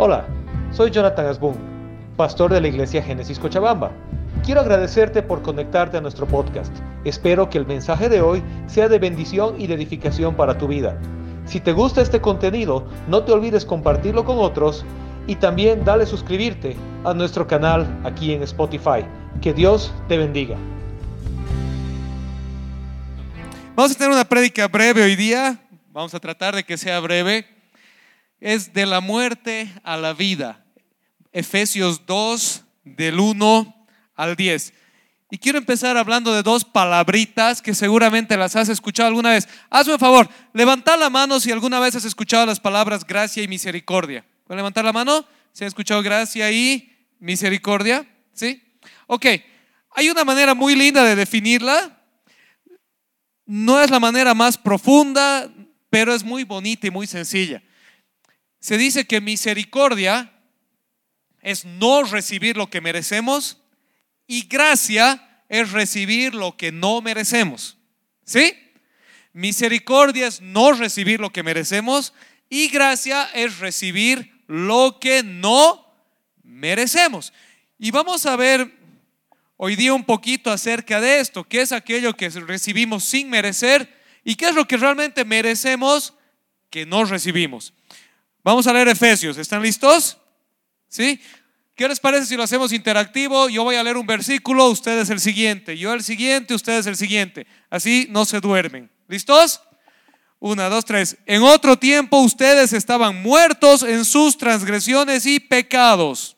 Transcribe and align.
Hola, 0.00 0.24
soy 0.70 0.92
Jonathan 0.92 1.26
Asbun, 1.26 1.56
pastor 2.16 2.52
de 2.52 2.60
la 2.60 2.68
iglesia 2.68 3.02
Génesis 3.02 3.36
Cochabamba. 3.36 3.90
Quiero 4.44 4.60
agradecerte 4.60 5.24
por 5.24 5.42
conectarte 5.42 5.96
a 5.96 6.00
nuestro 6.00 6.24
podcast. 6.24 6.72
Espero 7.02 7.50
que 7.50 7.58
el 7.58 7.66
mensaje 7.66 8.08
de 8.08 8.20
hoy 8.20 8.40
sea 8.68 8.88
de 8.88 9.00
bendición 9.00 9.60
y 9.60 9.66
de 9.66 9.74
edificación 9.74 10.36
para 10.36 10.56
tu 10.56 10.68
vida. 10.68 10.96
Si 11.46 11.58
te 11.58 11.72
gusta 11.72 12.00
este 12.00 12.20
contenido, 12.20 12.86
no 13.08 13.24
te 13.24 13.32
olvides 13.32 13.64
compartirlo 13.64 14.24
con 14.24 14.38
otros 14.38 14.84
y 15.26 15.34
también 15.34 15.84
dale 15.84 16.06
suscribirte 16.06 16.76
a 17.02 17.12
nuestro 17.12 17.48
canal 17.48 17.84
aquí 18.04 18.32
en 18.32 18.44
Spotify. 18.44 19.04
Que 19.42 19.52
Dios 19.52 19.92
te 20.06 20.16
bendiga. 20.16 20.56
Vamos 23.74 23.90
a 23.90 23.94
tener 23.96 24.12
una 24.12 24.24
prédica 24.24 24.68
breve 24.68 25.02
hoy 25.02 25.16
día. 25.16 25.58
Vamos 25.92 26.14
a 26.14 26.20
tratar 26.20 26.54
de 26.54 26.62
que 26.62 26.76
sea 26.76 27.00
breve. 27.00 27.57
Es 28.40 28.72
de 28.72 28.86
la 28.86 29.00
muerte 29.00 29.72
a 29.82 29.96
la 29.96 30.12
vida. 30.12 30.64
Efesios 31.32 32.06
2, 32.06 32.64
del 32.84 33.18
1 33.18 33.86
al 34.14 34.36
10. 34.36 34.72
Y 35.30 35.38
quiero 35.38 35.58
empezar 35.58 35.96
hablando 35.96 36.32
de 36.32 36.42
dos 36.42 36.64
palabritas 36.64 37.60
que 37.60 37.74
seguramente 37.74 38.36
las 38.36 38.56
has 38.56 38.68
escuchado 38.68 39.08
alguna 39.08 39.30
vez. 39.30 39.46
Hazme 39.68 39.94
un 39.94 39.98
favor, 39.98 40.28
levanta 40.54 40.96
la 40.96 41.10
mano 41.10 41.38
si 41.38 41.50
alguna 41.52 41.80
vez 41.80 41.96
has 41.96 42.04
escuchado 42.04 42.46
las 42.46 42.60
palabras 42.60 43.04
gracia 43.04 43.42
y 43.42 43.48
misericordia. 43.48 44.24
¿Pueden 44.46 44.58
levantar 44.58 44.84
la 44.84 44.92
mano? 44.92 45.26
¿Se 45.52 45.64
ha 45.64 45.68
escuchado 45.68 46.02
gracia 46.02 46.50
y 46.50 46.96
misericordia? 47.18 48.08
¿Sí? 48.32 48.62
Ok, 49.06 49.26
hay 49.90 50.08
una 50.08 50.24
manera 50.24 50.54
muy 50.54 50.74
linda 50.74 51.04
de 51.04 51.14
definirla. 51.14 52.02
No 53.44 53.80
es 53.80 53.90
la 53.90 54.00
manera 54.00 54.32
más 54.32 54.56
profunda, 54.56 55.50
pero 55.90 56.14
es 56.14 56.24
muy 56.24 56.44
bonita 56.44 56.86
y 56.86 56.90
muy 56.90 57.06
sencilla. 57.06 57.62
Se 58.60 58.76
dice 58.76 59.06
que 59.06 59.20
misericordia 59.20 60.32
es 61.42 61.64
no 61.64 62.02
recibir 62.02 62.56
lo 62.56 62.68
que 62.68 62.80
merecemos 62.80 63.58
y 64.26 64.46
gracia 64.48 65.42
es 65.48 65.72
recibir 65.72 66.34
lo 66.34 66.56
que 66.56 66.72
no 66.72 67.00
merecemos. 67.00 67.78
¿Sí? 68.24 68.54
Misericordia 69.32 70.26
es 70.26 70.40
no 70.40 70.72
recibir 70.72 71.20
lo 71.20 71.30
que 71.30 71.42
merecemos 71.42 72.12
y 72.50 72.68
gracia 72.68 73.24
es 73.34 73.58
recibir 73.58 74.42
lo 74.46 74.98
que 75.00 75.22
no 75.22 75.86
merecemos. 76.42 77.32
Y 77.78 77.90
vamos 77.90 78.26
a 78.26 78.36
ver 78.36 78.76
hoy 79.56 79.76
día 79.76 79.94
un 79.94 80.04
poquito 80.04 80.50
acerca 80.50 81.00
de 81.00 81.20
esto, 81.20 81.44
qué 81.44 81.60
es 81.60 81.72
aquello 81.72 82.16
que 82.16 82.28
recibimos 82.30 83.04
sin 83.04 83.30
merecer 83.30 83.96
y 84.24 84.34
qué 84.34 84.48
es 84.48 84.54
lo 84.54 84.66
que 84.66 84.76
realmente 84.76 85.24
merecemos 85.24 86.14
que 86.70 86.84
no 86.84 87.04
recibimos. 87.04 87.72
Vamos 88.42 88.66
a 88.66 88.72
leer 88.72 88.88
Efesios, 88.88 89.36
¿están 89.36 89.62
listos? 89.62 90.16
¿Sí? 90.88 91.20
¿Qué 91.74 91.86
les 91.88 92.00
parece 92.00 92.26
si 92.26 92.36
lo 92.36 92.42
hacemos 92.42 92.72
interactivo? 92.72 93.48
Yo 93.48 93.62
voy 93.62 93.76
a 93.76 93.82
leer 93.82 93.96
un 93.96 94.06
versículo, 94.06 94.68
ustedes 94.68 95.10
el 95.10 95.20
siguiente, 95.20 95.76
yo 95.76 95.92
el 95.92 96.02
siguiente, 96.02 96.54
ustedes 96.54 96.86
el 96.86 96.96
siguiente. 96.96 97.46
Así 97.70 98.08
no 98.10 98.24
se 98.24 98.40
duermen. 98.40 98.90
¿Listos? 99.06 99.60
Una, 100.40 100.68
dos, 100.68 100.84
tres. 100.84 101.18
En 101.26 101.42
otro 101.42 101.78
tiempo 101.78 102.18
ustedes 102.18 102.72
estaban 102.72 103.22
muertos 103.22 103.82
en 103.82 104.04
sus 104.04 104.38
transgresiones 104.38 105.26
y 105.26 105.40
pecados. 105.40 106.37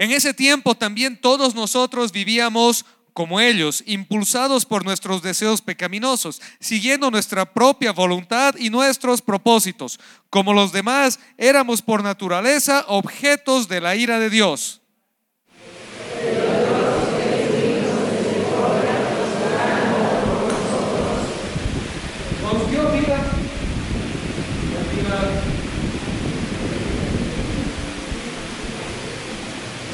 En 0.00 0.12
ese 0.12 0.32
tiempo 0.32 0.74
también 0.74 1.20
todos 1.20 1.54
nosotros 1.54 2.10
vivíamos 2.10 2.86
como 3.12 3.38
ellos, 3.38 3.84
impulsados 3.84 4.64
por 4.64 4.82
nuestros 4.82 5.20
deseos 5.20 5.60
pecaminosos, 5.60 6.40
siguiendo 6.58 7.10
nuestra 7.10 7.52
propia 7.52 7.92
voluntad 7.92 8.54
y 8.56 8.70
nuestros 8.70 9.20
propósitos. 9.20 10.00
Como 10.30 10.54
los 10.54 10.72
demás, 10.72 11.20
éramos 11.36 11.82
por 11.82 12.02
naturaleza 12.02 12.86
objetos 12.88 13.68
de 13.68 13.82
la 13.82 13.94
ira 13.94 14.18
de 14.18 14.30
Dios. 14.30 14.80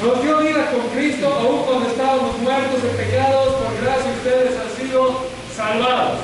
Nos 0.03 0.21
dio 0.21 0.37
vida 0.37 0.69
con 0.69 0.87
Cristo 0.95 1.27
aún 1.27 1.63
cuando 1.65 1.89
estábamos 1.89 2.37
muertos 2.37 2.83
en 2.83 2.97
pecados, 2.97 3.55
por 3.55 3.81
gracia 3.81 4.11
ustedes 4.11 4.53
han 4.55 4.77
sido 4.77 5.25
salvados. 5.55 6.19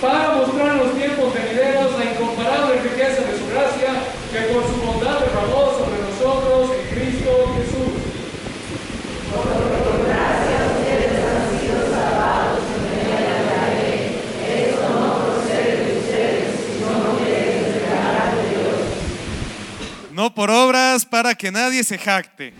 Para 0.00 0.30
mostrar 0.32 0.68
en 0.72 0.78
los 0.78 0.94
tiempos 0.94 1.34
venideros 1.34 1.98
la 1.98 2.04
incomparable 2.04 2.80
riqueza 2.82 3.22
de 3.22 3.38
su 3.38 3.46
gracia 3.48 4.02
que 4.32 4.52
por 4.52 4.64
su 4.66 4.76
bondad 4.84 5.20
derramó 5.20 5.72
sobre 5.78 6.02
nosotros 6.02 6.70
en 6.76 6.96
Cristo 6.98 7.54
Jesús. 7.56 8.08
No 20.18 20.34
por 20.34 20.50
obras 20.50 21.06
para 21.06 21.36
que 21.48 21.52
nadie 21.52 21.82
se 21.82 21.96
jacte. 21.96 22.52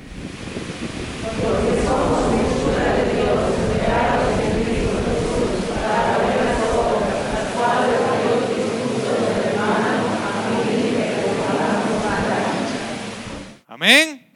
Amén. 13.66 14.26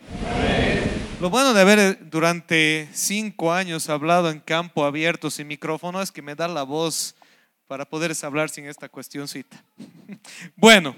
Lo 1.19 1.31
bueno 1.31 1.55
de 1.55 1.61
haber 1.63 1.79
eh, 1.79 1.99
durante 2.03 2.91
cinco 2.93 3.55
años 3.55 3.89
hablado 3.89 4.31
en 4.31 4.39
campo 4.39 4.85
abierto 4.85 5.31
sin 5.31 5.47
micrófono 5.47 6.03
es 6.03 6.13
que 6.13 6.21
me 6.21 6.35
da 6.35 6.47
la 6.47 6.63
voz 6.63 7.15
para 7.67 7.87
poder 7.87 8.13
hablar 8.23 8.51
sin 8.51 8.67
esta 8.67 8.87
cuestioncita. 8.91 9.65
Bueno, 10.57 10.95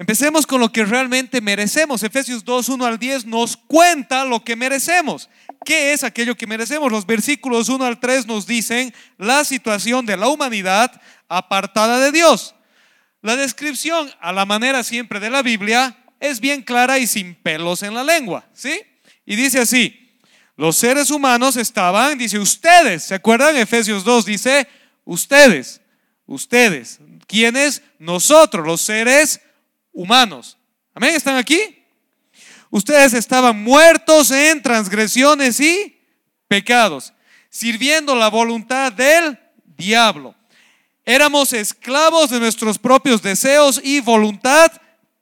empecemos 0.00 0.46
con 0.46 0.62
lo 0.62 0.72
que 0.72 0.82
realmente 0.82 1.42
merecemos. 1.42 2.02
Efesios 2.02 2.42
2, 2.42 2.70
1 2.70 2.86
al 2.86 2.98
10 2.98 3.26
nos 3.26 3.54
cuenta 3.54 4.24
lo 4.24 4.42
que 4.42 4.56
merecemos. 4.56 5.28
¿Qué 5.62 5.92
es 5.92 6.02
aquello 6.02 6.38
que 6.38 6.46
merecemos? 6.46 6.90
Los 6.90 7.04
versículos 7.04 7.68
1 7.68 7.84
al 7.84 8.00
3 8.00 8.26
nos 8.26 8.46
dicen 8.46 8.94
la 9.18 9.44
situación 9.44 10.06
de 10.06 10.16
la 10.16 10.28
humanidad 10.28 10.90
apartada 11.28 12.00
de 12.00 12.12
Dios. 12.12 12.54
La 13.20 13.36
descripción, 13.36 14.10
a 14.20 14.32
la 14.32 14.46
manera 14.46 14.82
siempre 14.84 15.20
de 15.20 15.28
la 15.28 15.42
Biblia, 15.42 15.94
es 16.18 16.40
bien 16.40 16.62
clara 16.62 16.98
y 16.98 17.06
sin 17.06 17.34
pelos 17.34 17.82
en 17.82 17.92
la 17.92 18.02
lengua, 18.02 18.46
¿sí? 18.54 18.80
Y 19.26 19.36
dice 19.36 19.58
así, 19.58 20.16
los 20.56 20.76
seres 20.76 21.10
humanos 21.10 21.56
estaban, 21.56 22.16
dice 22.16 22.38
ustedes, 22.38 23.02
¿se 23.02 23.16
acuerdan? 23.16 23.54
Efesios 23.54 24.02
2 24.04 24.24
dice, 24.24 24.66
ustedes, 25.04 25.82
ustedes, 26.24 27.00
¿quiénes? 27.26 27.82
Nosotros, 27.98 28.66
los 28.66 28.80
seres 28.80 29.42
humanos. 29.92 30.56
Amén, 30.94 31.14
¿están 31.14 31.36
aquí? 31.36 31.84
Ustedes 32.70 33.14
estaban 33.14 33.62
muertos 33.62 34.30
en 34.30 34.62
transgresiones 34.62 35.58
y 35.60 35.98
pecados, 36.46 37.12
sirviendo 37.48 38.14
la 38.14 38.28
voluntad 38.28 38.92
del 38.92 39.38
diablo. 39.76 40.34
Éramos 41.04 41.52
esclavos 41.52 42.30
de 42.30 42.38
nuestros 42.38 42.78
propios 42.78 43.22
deseos 43.22 43.80
y 43.82 44.00
voluntad 44.00 44.70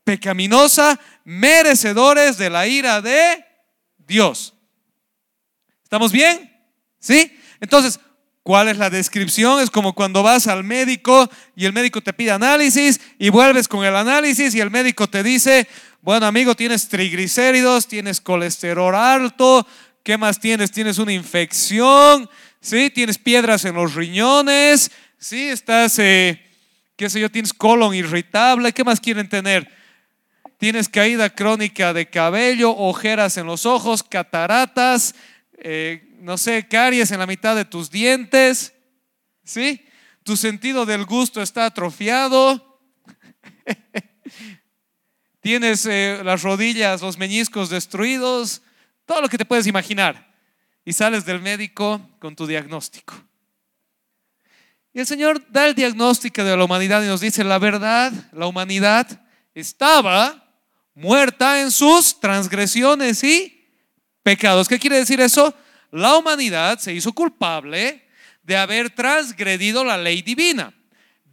pecaminosa, 0.04 0.98
merecedores 1.24 2.36
de 2.36 2.50
la 2.50 2.66
ira 2.66 3.00
de 3.00 3.44
Dios. 4.06 4.54
¿Estamos 5.82 6.12
bien? 6.12 6.54
¿Sí? 6.98 7.38
Entonces, 7.60 7.98
¿cuál 8.48 8.68
es 8.68 8.78
la 8.78 8.88
descripción? 8.88 9.60
Es 9.60 9.68
como 9.70 9.92
cuando 9.92 10.22
vas 10.22 10.46
al 10.46 10.64
médico 10.64 11.28
y 11.54 11.66
el 11.66 11.74
médico 11.74 12.00
te 12.00 12.14
pide 12.14 12.30
análisis 12.30 12.98
y 13.18 13.28
vuelves 13.28 13.68
con 13.68 13.84
el 13.84 13.94
análisis 13.94 14.54
y 14.54 14.60
el 14.60 14.70
médico 14.70 15.06
te 15.06 15.22
dice, 15.22 15.68
bueno 16.00 16.24
amigo, 16.24 16.54
tienes 16.54 16.88
triglicéridos, 16.88 17.86
tienes 17.86 18.22
colesterol 18.22 18.94
alto, 18.94 19.66
¿qué 20.02 20.16
más 20.16 20.40
tienes? 20.40 20.70
Tienes 20.70 20.96
una 20.96 21.12
infección, 21.12 22.26
¿sí? 22.58 22.88
Tienes 22.88 23.18
piedras 23.18 23.66
en 23.66 23.74
los 23.74 23.94
riñones, 23.94 24.92
¿sí? 25.18 25.50
Estás, 25.50 25.98
eh, 25.98 26.42
qué 26.96 27.10
sé 27.10 27.20
yo, 27.20 27.30
tienes 27.30 27.52
colon 27.52 27.94
irritable, 27.94 28.72
¿qué 28.72 28.82
más 28.82 28.98
quieren 28.98 29.28
tener? 29.28 29.76
tienes 30.56 30.88
caída 30.88 31.30
crónica 31.30 31.92
de 31.92 32.10
cabello, 32.10 32.76
ojeras 32.76 33.36
en 33.36 33.46
los 33.46 33.64
ojos, 33.64 34.02
cataratas, 34.02 35.14
eh, 35.58 36.16
no 36.20 36.38
sé, 36.38 36.66
caries 36.68 37.10
en 37.10 37.18
la 37.18 37.26
mitad 37.26 37.54
de 37.56 37.64
tus 37.64 37.90
dientes, 37.90 38.72
¿sí? 39.44 39.84
Tu 40.22 40.36
sentido 40.36 40.86
del 40.86 41.04
gusto 41.04 41.42
está 41.42 41.66
atrofiado. 41.66 42.80
tienes 45.40 45.86
eh, 45.86 46.20
las 46.24 46.42
rodillas, 46.42 47.00
los 47.00 47.16
meñiscos 47.16 47.70
destruidos, 47.70 48.60
todo 49.06 49.22
lo 49.22 49.28
que 49.30 49.38
te 49.38 49.46
puedes 49.46 49.66
imaginar. 49.66 50.30
Y 50.84 50.92
sales 50.92 51.24
del 51.24 51.40
médico 51.40 52.06
con 52.18 52.36
tu 52.36 52.46
diagnóstico. 52.46 53.14
Y 54.92 55.00
el 55.00 55.06
Señor 55.06 55.42
da 55.50 55.66
el 55.66 55.74
diagnóstico 55.74 56.44
de 56.44 56.56
la 56.56 56.64
humanidad 56.64 57.02
y 57.02 57.06
nos 57.06 57.20
dice, 57.20 57.44
la 57.44 57.58
verdad, 57.58 58.12
la 58.32 58.46
humanidad 58.46 59.22
estaba 59.54 60.52
muerta 60.94 61.60
en 61.60 61.70
sus 61.70 62.20
transgresiones 62.20 63.24
y 63.24 63.57
pecados. 64.28 64.68
¿Qué 64.68 64.78
quiere 64.78 64.98
decir 64.98 65.18
eso? 65.22 65.54
La 65.90 66.14
humanidad 66.18 66.78
se 66.78 66.92
hizo 66.92 67.14
culpable 67.14 68.02
de 68.42 68.58
haber 68.58 68.90
transgredido 68.90 69.82
la 69.82 69.96
ley 69.96 70.20
divina. 70.20 70.70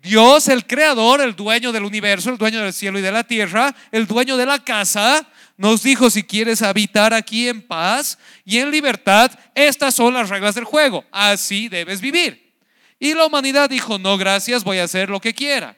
Dios, 0.02 0.48
el 0.48 0.66
creador, 0.66 1.20
el 1.20 1.36
dueño 1.36 1.74
del 1.74 1.84
universo, 1.84 2.30
el 2.30 2.38
dueño 2.38 2.62
del 2.62 2.72
cielo 2.72 2.98
y 2.98 3.02
de 3.02 3.12
la 3.12 3.26
tierra, 3.26 3.76
el 3.92 4.08
dueño 4.08 4.38
de 4.38 4.46
la 4.46 4.64
casa, 4.64 5.28
nos 5.58 5.84
dijo, 5.84 6.10
si 6.10 6.24
quieres 6.24 6.62
habitar 6.62 7.14
aquí 7.14 7.50
en 7.50 7.64
paz 7.64 8.18
y 8.46 8.60
en 8.60 8.72
libertad, 8.72 9.30
estas 9.54 9.94
son 9.94 10.14
las 10.14 10.30
reglas 10.30 10.56
del 10.56 10.64
juego. 10.64 11.04
Así 11.12 11.68
debes 11.68 12.00
vivir. 12.00 12.54
Y 12.98 13.14
la 13.14 13.26
humanidad 13.26 13.70
dijo, 13.70 14.00
no, 14.00 14.18
gracias, 14.18 14.64
voy 14.64 14.78
a 14.78 14.86
hacer 14.86 15.10
lo 15.10 15.20
que 15.20 15.34
quiera. 15.34 15.76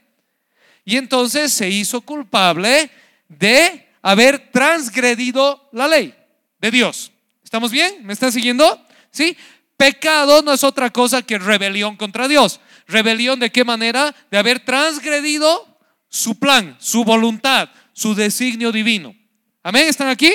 Y 0.86 0.98
entonces 0.98 1.52
se 1.52 1.68
hizo 1.68 2.02
culpable 2.02 2.92
de 3.28 3.88
haber 4.04 4.52
transgredido 4.52 5.68
la 5.72 5.88
ley 5.88 6.14
de 6.60 6.72
Dios. 6.72 7.12
¿Estamos 7.44 7.72
bien? 7.72 8.06
¿Me 8.06 8.14
están 8.14 8.32
siguiendo? 8.32 8.86
¿Sí? 9.12 9.38
Pecado 9.78 10.42
no 10.42 10.54
es 10.54 10.64
otra 10.64 10.90
cosa 10.90 11.22
que 11.22 11.38
rebelión 11.38 11.96
contra 11.96 12.28
Dios. 12.28 12.60
¿Rebelión 12.88 13.40
de 13.40 13.52
qué 13.52 13.64
manera? 13.64 14.16
De 14.32 14.38
haber 14.38 14.60
transgredido 14.60 15.78
su 16.10 16.40
plan, 16.40 16.76
su 16.80 17.04
voluntad, 17.04 17.70
su 17.94 18.16
designio 18.16 18.72
divino. 18.72 19.16
Amén, 19.64 19.88
¿están 19.88 20.08
aquí? 20.08 20.34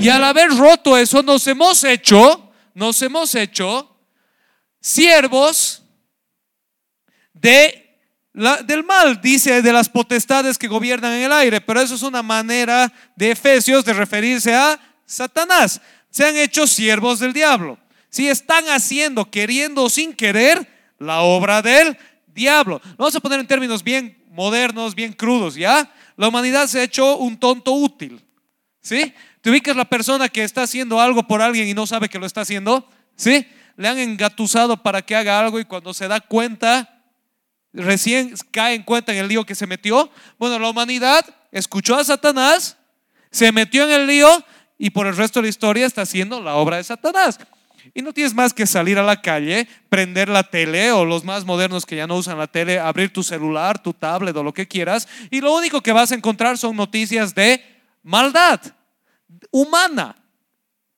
Y 0.00 0.08
al 0.08 0.22
haber 0.24 0.50
roto 0.50 0.96
eso, 0.96 1.22
nos 1.22 1.46
hemos 1.46 1.82
hecho, 1.84 2.52
nos 2.74 3.00
hemos 3.00 3.34
hecho 3.34 3.96
siervos 4.80 5.82
de 7.32 7.82
del 8.64 8.84
mal, 8.84 9.18
dice 9.22 9.62
de 9.62 9.72
las 9.72 9.88
potestades 9.88 10.58
que 10.58 10.68
gobiernan 10.68 11.12
en 11.12 11.22
el 11.22 11.32
aire, 11.32 11.62
pero 11.62 11.80
eso 11.80 11.94
es 11.94 12.02
una 12.02 12.22
manera 12.22 12.92
de 13.16 13.30
Efesios 13.30 13.82
de 13.82 13.94
referirse 13.94 14.54
a 14.54 14.78
Satanás. 15.06 15.80
Se 16.10 16.26
han 16.26 16.36
hecho 16.36 16.66
siervos 16.66 17.20
del 17.20 17.32
diablo. 17.32 17.78
Si 18.10 18.28
están 18.28 18.66
haciendo, 18.68 19.30
queriendo 19.30 19.84
o 19.84 19.90
sin 19.90 20.12
querer, 20.12 20.66
la 20.98 21.20
obra 21.20 21.62
del 21.62 21.96
diablo. 22.26 22.80
Vamos 22.96 23.14
a 23.14 23.20
poner 23.20 23.40
en 23.40 23.46
términos 23.46 23.82
bien 23.82 24.22
modernos, 24.30 24.94
bien 24.94 25.12
crudos, 25.12 25.54
¿ya? 25.54 25.90
La 26.16 26.28
humanidad 26.28 26.66
se 26.66 26.80
ha 26.80 26.84
hecho 26.84 27.16
un 27.16 27.38
tonto 27.38 27.72
útil. 27.72 28.22
¿Sí? 28.80 29.12
¿Te 29.40 29.50
ubicas 29.50 29.76
la 29.76 29.84
persona 29.84 30.28
que 30.28 30.44
está 30.44 30.62
haciendo 30.62 31.00
algo 31.00 31.26
por 31.26 31.42
alguien 31.42 31.66
y 31.66 31.74
no 31.74 31.86
sabe 31.86 32.08
que 32.08 32.18
lo 32.18 32.26
está 32.26 32.42
haciendo? 32.42 32.88
¿Sí? 33.16 33.46
Le 33.76 33.88
han 33.88 33.98
engatusado 33.98 34.82
para 34.82 35.02
que 35.02 35.16
haga 35.16 35.40
algo 35.40 35.58
y 35.58 35.64
cuando 35.64 35.92
se 35.92 36.06
da 36.06 36.20
cuenta, 36.20 37.02
recién 37.72 38.34
cae 38.50 38.74
en 38.74 38.84
cuenta 38.84 39.12
en 39.12 39.18
el 39.18 39.28
lío 39.28 39.44
que 39.44 39.54
se 39.54 39.66
metió. 39.66 40.10
Bueno, 40.38 40.58
la 40.58 40.68
humanidad 40.68 41.26
escuchó 41.50 41.96
a 41.96 42.04
Satanás, 42.04 42.76
se 43.30 43.50
metió 43.50 43.84
en 43.84 43.90
el 43.90 44.06
lío 44.06 44.44
y 44.78 44.90
por 44.90 45.06
el 45.06 45.16
resto 45.16 45.40
de 45.40 45.44
la 45.44 45.50
historia 45.50 45.86
está 45.86 46.02
haciendo 46.02 46.40
la 46.40 46.56
obra 46.56 46.76
de 46.76 46.84
Satanás. 46.84 47.38
Y 47.94 48.02
no 48.02 48.12
tienes 48.12 48.34
más 48.34 48.52
que 48.52 48.66
salir 48.66 48.98
a 48.98 49.02
la 49.02 49.22
calle, 49.22 49.68
prender 49.88 50.28
la 50.28 50.42
tele 50.42 50.92
o 50.92 51.04
los 51.04 51.24
más 51.24 51.44
modernos 51.44 51.86
que 51.86 51.96
ya 51.96 52.06
no 52.06 52.16
usan 52.16 52.38
la 52.38 52.46
tele, 52.46 52.78
abrir 52.78 53.12
tu 53.12 53.22
celular, 53.22 53.80
tu 53.80 53.92
tablet 53.92 54.36
o 54.36 54.42
lo 54.42 54.52
que 54.52 54.66
quieras. 54.66 55.08
Y 55.30 55.40
lo 55.40 55.54
único 55.54 55.80
que 55.80 55.92
vas 55.92 56.12
a 56.12 56.14
encontrar 56.14 56.58
son 56.58 56.76
noticias 56.76 57.34
de 57.34 57.62
maldad 58.02 58.60
humana. 59.50 60.16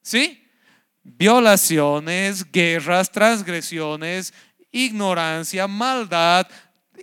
¿Sí? 0.03 0.43
Violaciones, 1.03 2.51
guerras, 2.51 3.13
transgresiones, 3.13 4.33
ignorancia, 4.73 5.67
maldad, 5.67 6.47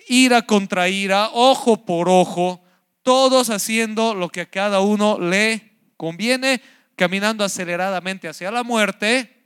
ira 0.07 0.41
contra 0.41 0.89
ira, 0.89 1.29
ojo 1.31 1.85
por 1.85 2.09
ojo, 2.09 2.61
todos 3.03 3.49
haciendo 3.49 4.15
lo 4.15 4.29
que 4.29 4.41
a 4.41 4.49
cada 4.49 4.79
uno 4.79 5.19
le 5.19 5.74
conviene, 5.97 6.61
caminando 6.95 7.43
aceleradamente 7.43 8.27
hacia 8.27 8.51
la 8.51 8.63
muerte, 8.63 9.43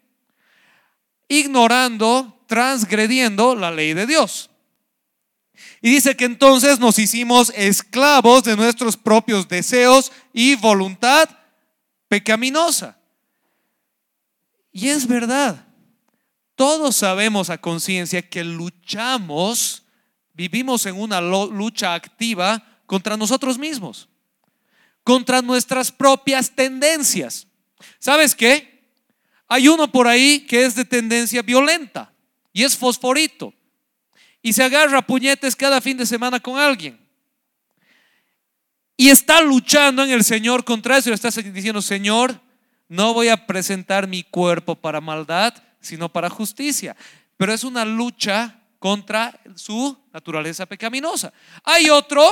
ignorando, 1.28 2.44
transgrediendo 2.48 3.56
la 3.56 3.72
ley 3.72 3.94
de 3.94 4.06
Dios. 4.06 4.50
Y 5.81 5.90
dice 5.90 6.16
que 6.16 6.25
entonces 6.25 6.80
nos 6.80 7.00
hicimos 7.00 7.51
esclavos 7.56 8.44
de 8.44 8.56
nuestros 8.56 8.98
propios 8.98 9.48
deseos 9.48 10.12
y 10.34 10.56
voluntad 10.56 11.30
pecaminosa. 12.07 12.98
Y 14.72 14.90
es 14.90 15.07
verdad, 15.07 15.66
todos 16.56 16.95
sabemos 16.95 17.50
a 17.50 17.57
conciencia 17.57 18.28
que 18.28 18.44
luchamos 18.44 19.84
vivimos 20.40 20.86
en 20.86 20.95
una 20.95 21.19
lucha 21.19 21.94
activa 21.94 22.63
contra 22.86 23.18
nosotros 23.18 23.57
mismos, 23.57 24.07
contra 25.04 25.42
nuestras 25.42 25.92
propias 25.92 26.51
tendencias. 26.51 27.48
¿Sabes 28.00 28.36
qué? 28.36 28.94
Hay 29.48 29.68
uno 29.68 29.92
por 29.92 30.07
ahí 30.07 30.42
que 30.42 30.66
es 30.66 30.75
de 30.75 30.86
tendencia 30.86 31.42
violenta 31.42 32.13
y 32.54 32.63
es 32.63 32.78
fosforito 32.78 33.54
y 34.42 34.54
se 34.54 34.63
agarra 34.63 35.06
puñetes 35.06 35.56
cada 35.56 35.81
fin 35.81 35.98
de 35.98 36.06
semana 36.06 36.40
con 36.40 36.57
alguien. 36.57 37.00
Y 38.96 39.10
está 39.10 39.42
luchando 39.42 40.04
en 40.04 40.12
el 40.12 40.24
Señor 40.24 40.63
contra 40.66 40.98
eso 40.98 41.10
y 41.10 41.12
le 41.12 41.16
está 41.16 41.30
diciendo, 41.30 41.81
Señor, 41.81 42.40
no 42.90 43.13
voy 43.13 43.30
a 43.30 43.48
presentar 43.48 44.07
mi 44.07 44.24
cuerpo 44.24 44.75
para 44.75 45.00
maldad, 45.00 45.54
sino 45.80 46.10
para 46.10 46.30
justicia. 46.30 46.95
Pero 47.38 47.54
es 47.54 47.63
una 47.63 47.86
lucha 47.86 48.60
contra 48.78 49.40
su 49.56 49.98
naturaleza 50.12 50.66
pecaminosa. 50.66 51.31
Hay 51.63 51.90
otro 51.90 52.30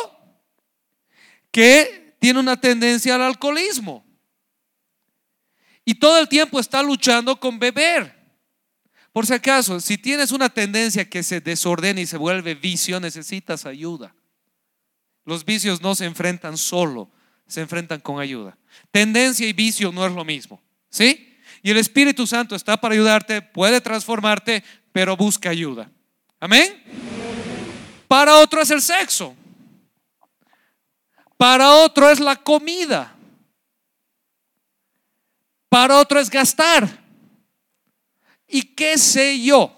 que 1.51 2.06
tiene 2.19 2.39
una 2.39 2.59
tendencia 2.59 3.15
al 3.15 3.21
alcoholismo 3.21 4.05
y 5.85 5.95
todo 5.95 6.19
el 6.19 6.27
tiempo 6.27 6.59
está 6.59 6.83
luchando 6.83 7.39
con 7.39 7.59
beber. 7.59 8.13
Por 9.13 9.25
si 9.25 9.33
acaso, 9.33 9.79
si 9.79 9.97
tienes 9.97 10.31
una 10.31 10.49
tendencia 10.49 11.09
que 11.09 11.23
se 11.23 11.39
desordena 11.39 12.01
y 12.01 12.05
se 12.05 12.17
vuelve 12.17 12.55
vicio, 12.55 12.99
necesitas 12.99 13.65
ayuda. 13.65 14.13
Los 15.23 15.45
vicios 15.45 15.81
no 15.81 15.95
se 15.95 16.05
enfrentan 16.05 16.57
solo, 16.57 17.09
se 17.47 17.61
enfrentan 17.61 18.01
con 18.01 18.19
ayuda. 18.19 18.57
Tendencia 18.91 19.47
y 19.47 19.53
vicio 19.53 19.91
no 19.91 20.05
es 20.05 20.13
lo 20.13 20.25
mismo, 20.25 20.61
¿sí? 20.89 21.37
Y 21.63 21.71
el 21.71 21.77
Espíritu 21.77 22.27
Santo 22.27 22.55
está 22.55 22.75
para 22.75 22.93
ayudarte, 22.93 23.41
puede 23.41 23.81
transformarte, 23.81 24.63
pero 24.91 25.17
busca 25.17 25.49
ayuda. 25.49 25.89
Amén. 26.39 26.83
Para 28.07 28.35
otro 28.37 28.61
es 28.61 28.71
el 28.71 28.81
sexo. 28.81 29.35
Para 31.37 31.71
otro 31.71 32.09
es 32.09 32.19
la 32.19 32.35
comida. 32.35 33.15
Para 35.69 35.99
otro 35.99 36.19
es 36.19 36.29
gastar. 36.29 37.05
Y 38.47 38.63
qué 38.63 38.97
sé 38.97 39.41
yo. 39.41 39.73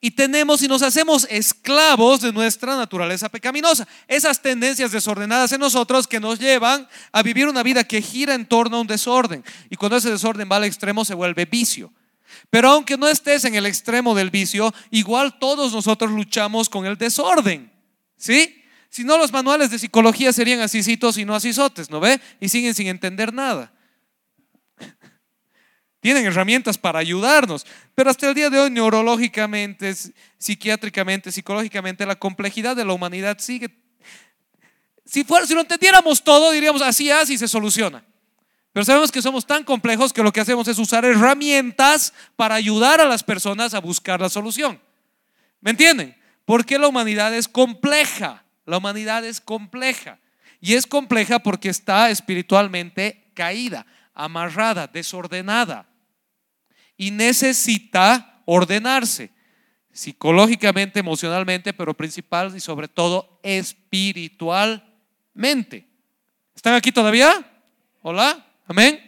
Y 0.00 0.10
tenemos 0.10 0.60
y 0.62 0.68
nos 0.68 0.82
hacemos 0.82 1.26
esclavos 1.30 2.20
de 2.20 2.30
nuestra 2.30 2.76
naturaleza 2.76 3.30
pecaminosa. 3.30 3.88
Esas 4.06 4.42
tendencias 4.42 4.92
desordenadas 4.92 5.50
en 5.52 5.60
nosotros 5.60 6.06
que 6.06 6.20
nos 6.20 6.38
llevan 6.38 6.86
a 7.10 7.22
vivir 7.22 7.48
una 7.48 7.62
vida 7.62 7.84
que 7.84 8.02
gira 8.02 8.34
en 8.34 8.44
torno 8.44 8.76
a 8.76 8.80
un 8.82 8.86
desorden. 8.86 9.42
Y 9.70 9.76
cuando 9.76 9.96
ese 9.96 10.10
desorden 10.10 10.46
va 10.52 10.56
al 10.56 10.64
extremo 10.64 11.06
se 11.06 11.14
vuelve 11.14 11.46
vicio. 11.46 11.90
Pero 12.50 12.68
aunque 12.68 12.98
no 12.98 13.08
estés 13.08 13.46
en 13.46 13.54
el 13.54 13.64
extremo 13.64 14.14
del 14.14 14.30
vicio, 14.30 14.74
igual 14.90 15.38
todos 15.38 15.72
nosotros 15.72 16.10
luchamos 16.10 16.68
con 16.68 16.84
el 16.84 16.98
desorden. 16.98 17.72
¿Sí? 18.18 18.63
Si 18.94 19.02
no, 19.02 19.18
los 19.18 19.32
manuales 19.32 19.70
de 19.70 19.78
psicología 19.80 20.32
serían 20.32 20.60
asisitos 20.60 21.18
y 21.18 21.24
no 21.24 21.34
asisotes, 21.34 21.90
¿no 21.90 21.98
ve? 21.98 22.20
Y 22.38 22.48
siguen 22.48 22.74
sin 22.74 22.86
entender 22.86 23.34
nada. 23.34 23.72
Tienen 26.00 26.24
herramientas 26.26 26.78
para 26.78 27.00
ayudarnos, 27.00 27.66
pero 27.96 28.08
hasta 28.08 28.28
el 28.28 28.36
día 28.36 28.50
de 28.50 28.60
hoy, 28.60 28.70
neurológicamente, 28.70 29.92
psiquiátricamente, 30.38 31.32
psicológicamente, 31.32 32.06
la 32.06 32.14
complejidad 32.14 32.76
de 32.76 32.84
la 32.84 32.92
humanidad 32.92 33.40
sigue. 33.40 33.76
Si, 35.04 35.24
fuera, 35.24 35.44
si 35.44 35.54
lo 35.54 35.62
entendiéramos 35.62 36.22
todo, 36.22 36.52
diríamos 36.52 36.80
así, 36.80 37.10
así 37.10 37.36
se 37.36 37.48
soluciona. 37.48 38.04
Pero 38.72 38.84
sabemos 38.84 39.10
que 39.10 39.22
somos 39.22 39.44
tan 39.44 39.64
complejos 39.64 40.12
que 40.12 40.22
lo 40.22 40.32
que 40.32 40.40
hacemos 40.40 40.68
es 40.68 40.78
usar 40.78 41.04
herramientas 41.04 42.14
para 42.36 42.54
ayudar 42.54 43.00
a 43.00 43.06
las 43.06 43.24
personas 43.24 43.74
a 43.74 43.80
buscar 43.80 44.20
la 44.20 44.28
solución. 44.28 44.80
¿Me 45.60 45.72
entienden? 45.72 46.16
Porque 46.44 46.78
la 46.78 46.86
humanidad 46.86 47.34
es 47.34 47.48
compleja. 47.48 48.43
La 48.66 48.78
humanidad 48.78 49.24
es 49.24 49.40
compleja. 49.40 50.18
Y 50.60 50.74
es 50.74 50.86
compleja 50.86 51.40
porque 51.40 51.68
está 51.68 52.10
espiritualmente 52.10 53.30
caída, 53.34 53.84
amarrada, 54.14 54.86
desordenada. 54.86 55.86
Y 56.96 57.10
necesita 57.10 58.42
ordenarse 58.46 59.32
psicológicamente, 59.92 61.00
emocionalmente, 61.00 61.72
pero 61.72 61.94
principal 61.94 62.54
y 62.56 62.60
sobre 62.60 62.88
todo 62.88 63.40
espiritualmente. 63.42 65.88
¿Están 66.54 66.74
aquí 66.74 66.92
todavía? 66.92 67.44
Hola, 68.02 68.46
amén. 68.66 69.00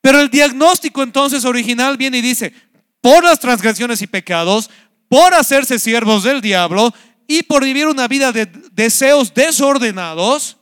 Pero 0.00 0.20
el 0.20 0.30
diagnóstico 0.30 1.02
entonces 1.02 1.44
original 1.44 1.96
viene 1.96 2.18
y 2.18 2.22
dice, 2.22 2.52
por 3.00 3.24
las 3.24 3.40
transgresiones 3.40 4.02
y 4.02 4.06
pecados, 4.06 4.70
por 5.14 5.32
hacerse 5.32 5.78
siervos 5.78 6.24
del 6.24 6.40
diablo 6.40 6.92
y 7.28 7.44
por 7.44 7.62
vivir 7.62 7.86
una 7.86 8.08
vida 8.08 8.32
de 8.32 8.46
deseos 8.72 9.32
desordenados, 9.32 10.56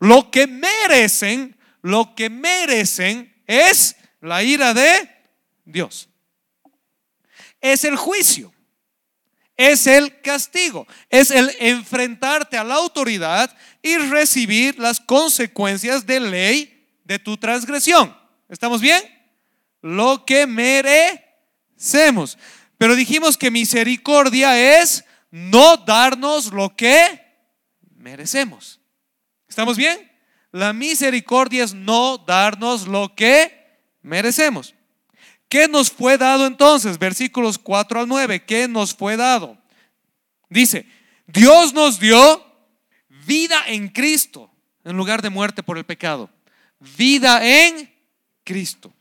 lo 0.00 0.30
que 0.30 0.46
merecen, 0.46 1.56
lo 1.80 2.14
que 2.14 2.28
merecen 2.28 3.34
es 3.46 3.96
la 4.20 4.42
ira 4.42 4.74
de 4.74 5.10
Dios. 5.64 6.10
Es 7.58 7.84
el 7.84 7.96
juicio, 7.96 8.52
es 9.56 9.86
el 9.86 10.20
castigo, 10.20 10.86
es 11.08 11.30
el 11.30 11.50
enfrentarte 11.58 12.58
a 12.58 12.64
la 12.64 12.74
autoridad 12.74 13.50
y 13.80 13.96
recibir 13.96 14.78
las 14.78 15.00
consecuencias 15.00 16.04
de 16.04 16.20
ley 16.20 16.86
de 17.02 17.18
tu 17.18 17.38
transgresión. 17.38 18.14
¿Estamos 18.46 18.82
bien? 18.82 19.02
Lo 19.80 20.26
que 20.26 20.46
merecemos. 20.46 22.36
Pero 22.78 22.96
dijimos 22.96 23.36
que 23.36 23.50
misericordia 23.50 24.80
es 24.80 25.04
no 25.30 25.76
darnos 25.76 26.52
lo 26.52 26.74
que 26.76 27.22
merecemos. 27.96 28.80
¿Estamos 29.48 29.76
bien? 29.76 30.10
La 30.52 30.72
misericordia 30.72 31.64
es 31.64 31.74
no 31.74 32.18
darnos 32.18 32.86
lo 32.86 33.14
que 33.14 33.80
merecemos. 34.02 34.74
¿Qué 35.48 35.68
nos 35.68 35.90
fue 35.90 36.16
dado 36.16 36.46
entonces? 36.46 36.98
Versículos 36.98 37.58
4 37.58 38.00
al 38.00 38.08
9. 38.08 38.44
¿Qué 38.44 38.68
nos 38.68 38.94
fue 38.94 39.16
dado? 39.16 39.58
Dice, 40.48 40.86
Dios 41.26 41.72
nos 41.74 41.98
dio 41.98 42.44
vida 43.26 43.64
en 43.66 43.88
Cristo 43.88 44.48
en 44.84 44.96
lugar 44.96 45.22
de 45.22 45.30
muerte 45.30 45.64
por 45.64 45.78
el 45.78 45.84
pecado. 45.84 46.30
Vida 46.78 47.44
en 47.44 47.92
Cristo. 48.44 48.93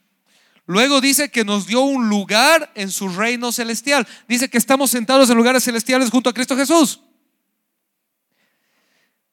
Luego 0.66 1.02
dice 1.02 1.30
que 1.30 1.44
nos 1.44 1.68
dio 1.68 1.82
un 1.82 2.10
lugar 2.10 2.72
en 2.76 2.90
su 2.90 3.10
reino 3.10 3.52
celestial. 3.52 4.08
Dice 4.28 4.50
que 4.50 4.58
estamos 4.58 4.92
sentados 4.92 5.30
en 5.30 5.38
lugares 5.38 5.64
celestiales 5.64 6.10
junto 6.10 6.30
a 6.30 6.34
Cristo 6.34 6.56
Jesús. 6.56 7.02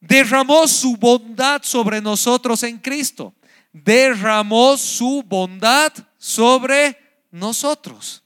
Derramó 0.00 0.66
su 0.66 0.96
bondad 0.96 1.62
sobre 1.62 2.00
nosotros 2.00 2.62
en 2.62 2.78
Cristo. 2.78 3.34
Derramó 3.72 4.76
su 4.76 5.22
bondad 5.24 5.92
sobre 6.18 6.98
nosotros. 7.30 8.24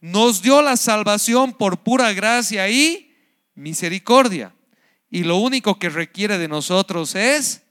Nos 0.00 0.40
dio 0.40 0.62
la 0.62 0.76
salvación 0.76 1.52
por 1.52 1.82
pura 1.82 2.12
gracia 2.12 2.68
y 2.70 3.14
misericordia. 3.54 4.54
Y 5.10 5.24
lo 5.24 5.36
único 5.36 5.78
que 5.78 5.90
requiere 5.90 6.38
de 6.38 6.48
nosotros 6.48 7.14
es 7.14 7.62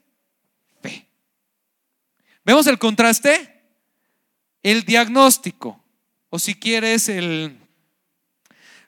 ¿Vemos 2.44 2.66
el 2.66 2.78
contraste? 2.78 3.59
El 4.62 4.84
diagnóstico, 4.84 5.82
o 6.28 6.38
si 6.38 6.54
quieres 6.54 7.08
el, 7.08 7.58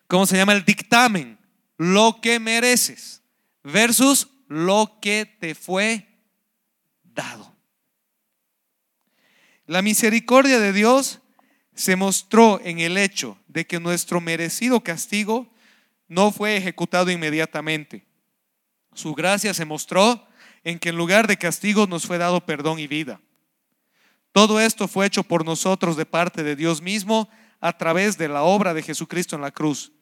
¿cómo 0.07 0.26
se 0.26 0.37
llama? 0.37 0.52
El 0.52 0.64
dictamen, 0.64 1.38
lo 1.79 2.21
que 2.21 2.38
mereces, 2.38 3.23
versus 3.62 4.29
lo 4.49 4.99
que 5.00 5.26
te 5.26 5.55
fue 5.55 6.07
dado. 7.02 7.57
La 9.67 9.81
misericordia 9.81 10.59
de 10.59 10.73
Dios 10.73 11.21
se 11.75 11.97
mostró 11.97 12.61
en 12.62 12.79
el 12.79 12.99
hecho 12.99 13.38
de 13.49 13.67
que 13.67 13.81
nuestro 13.81 14.21
merecido 14.21 14.83
castigo 14.83 15.50
no 16.09 16.31
fue 16.31 16.57
ejecutado 16.57 17.11
inmediatamente. 17.11 18.05
Su 18.95 19.14
gracia 19.14 19.55
se 19.55 19.64
mostró 19.64 20.29
en 20.64 20.79
que 20.79 20.91
en 20.91 20.97
lugar 20.97 21.26
de 21.26 21.38
castigo 21.38 21.87
nos 21.87 22.07
fue 22.07 22.19
dado 22.19 22.45
perdón 22.45 22.79
y 22.79 22.87
vida. 22.87 23.21
Todo 24.33 24.59
esto 24.59 24.89
fue 24.89 25.07
hecho 25.07 25.23
por 25.23 25.45
nosotros 25.45 25.97
de 25.97 26.07
parte 26.07 26.43
de 26.43 26.57
Dios 26.57 26.81
mismo 26.83 27.29
a 27.61 27.77
través 27.77 28.19
de 28.19 28.29
la 28.29 28.43
obra 28.43 28.75
de 28.75 28.83
Jesucristo 28.83 29.37
en 29.37 29.43
la 29.43 29.51
cruz. 29.51 29.93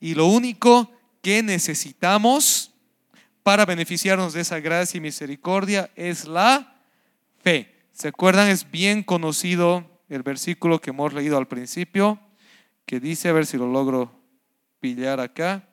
Y 0.00 0.14
lo 0.14 0.26
único 0.26 0.90
que 1.22 1.42
necesitamos 1.42 2.72
para 3.42 3.64
beneficiarnos 3.64 4.32
de 4.32 4.40
esa 4.40 4.60
gracia 4.60 4.98
y 4.98 5.00
misericordia 5.00 5.90
es 5.94 6.26
la 6.26 6.82
fe. 7.42 7.74
¿Se 7.92 8.08
acuerdan? 8.08 8.48
Es 8.48 8.70
bien 8.70 9.02
conocido 9.02 10.02
el 10.08 10.22
versículo 10.22 10.80
que 10.80 10.90
hemos 10.90 11.12
leído 11.12 11.38
al 11.38 11.48
principio, 11.48 12.20
que 12.84 13.00
dice, 13.00 13.28
a 13.28 13.32
ver 13.32 13.46
si 13.46 13.56
lo 13.56 13.66
logro 13.66 14.20
pillar 14.80 15.20
acá, 15.20 15.68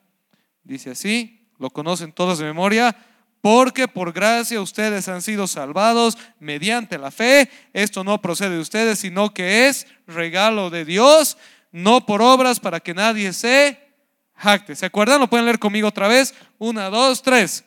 dice 0.62 0.90
así, 0.90 1.48
lo 1.58 1.70
conocen 1.70 2.12
todos 2.12 2.38
de 2.38 2.44
memoria, 2.44 2.96
porque 3.44 3.88
por 3.88 4.14
gracia 4.14 4.58
ustedes 4.62 5.06
han 5.06 5.20
sido 5.20 5.46
salvados 5.46 6.16
mediante 6.40 6.96
la 6.96 7.10
fe. 7.10 7.50
Esto 7.74 8.02
no 8.02 8.22
procede 8.22 8.54
de 8.54 8.60
ustedes, 8.60 9.00
sino 9.00 9.34
que 9.34 9.68
es 9.68 9.86
regalo 10.06 10.70
de 10.70 10.86
Dios, 10.86 11.36
no 11.70 12.06
por 12.06 12.22
obras 12.22 12.58
para 12.58 12.80
que 12.80 12.94
nadie 12.94 13.34
se 13.34 13.78
jacte. 14.34 14.74
¿Se 14.74 14.86
acuerdan? 14.86 15.20
Lo 15.20 15.28
pueden 15.28 15.44
leer 15.44 15.58
conmigo 15.58 15.88
otra 15.88 16.08
vez. 16.08 16.34
Una, 16.56 16.88
dos, 16.88 17.20
tres. 17.20 17.63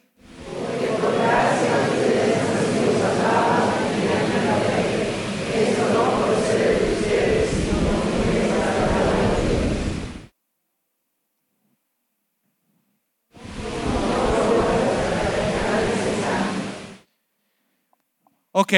Ok, 18.59 18.73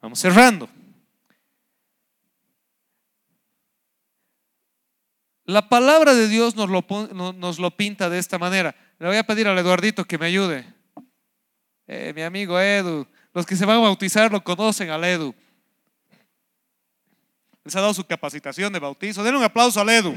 vamos 0.00 0.18
cerrando. 0.18 0.66
La 5.44 5.68
palabra 5.68 6.14
de 6.14 6.26
Dios 6.26 6.56
nos 6.56 6.70
lo, 6.70 6.82
nos 7.12 7.58
lo, 7.58 7.70
pinta 7.70 8.08
de 8.08 8.18
esta 8.18 8.38
manera. 8.38 8.74
Le 8.98 9.06
voy 9.06 9.18
a 9.18 9.22
pedir 9.22 9.46
al 9.46 9.58
Eduardito 9.58 10.06
que 10.06 10.16
me 10.16 10.24
ayude. 10.24 10.66
Eh, 11.86 12.14
mi 12.16 12.22
amigo 12.22 12.58
Edu. 12.58 13.06
Los 13.34 13.44
que 13.44 13.56
se 13.56 13.66
van 13.66 13.76
a 13.76 13.80
bautizar 13.80 14.32
lo 14.32 14.42
conocen 14.42 14.88
al 14.88 15.04
Edu. 15.04 15.34
Les 17.62 17.76
ha 17.76 17.82
dado 17.82 17.92
su 17.92 18.06
capacitación 18.06 18.72
de 18.72 18.78
bautizo. 18.78 19.22
Denle 19.22 19.38
un 19.38 19.44
aplauso 19.44 19.82
al 19.82 19.90
Edu. 19.90 20.14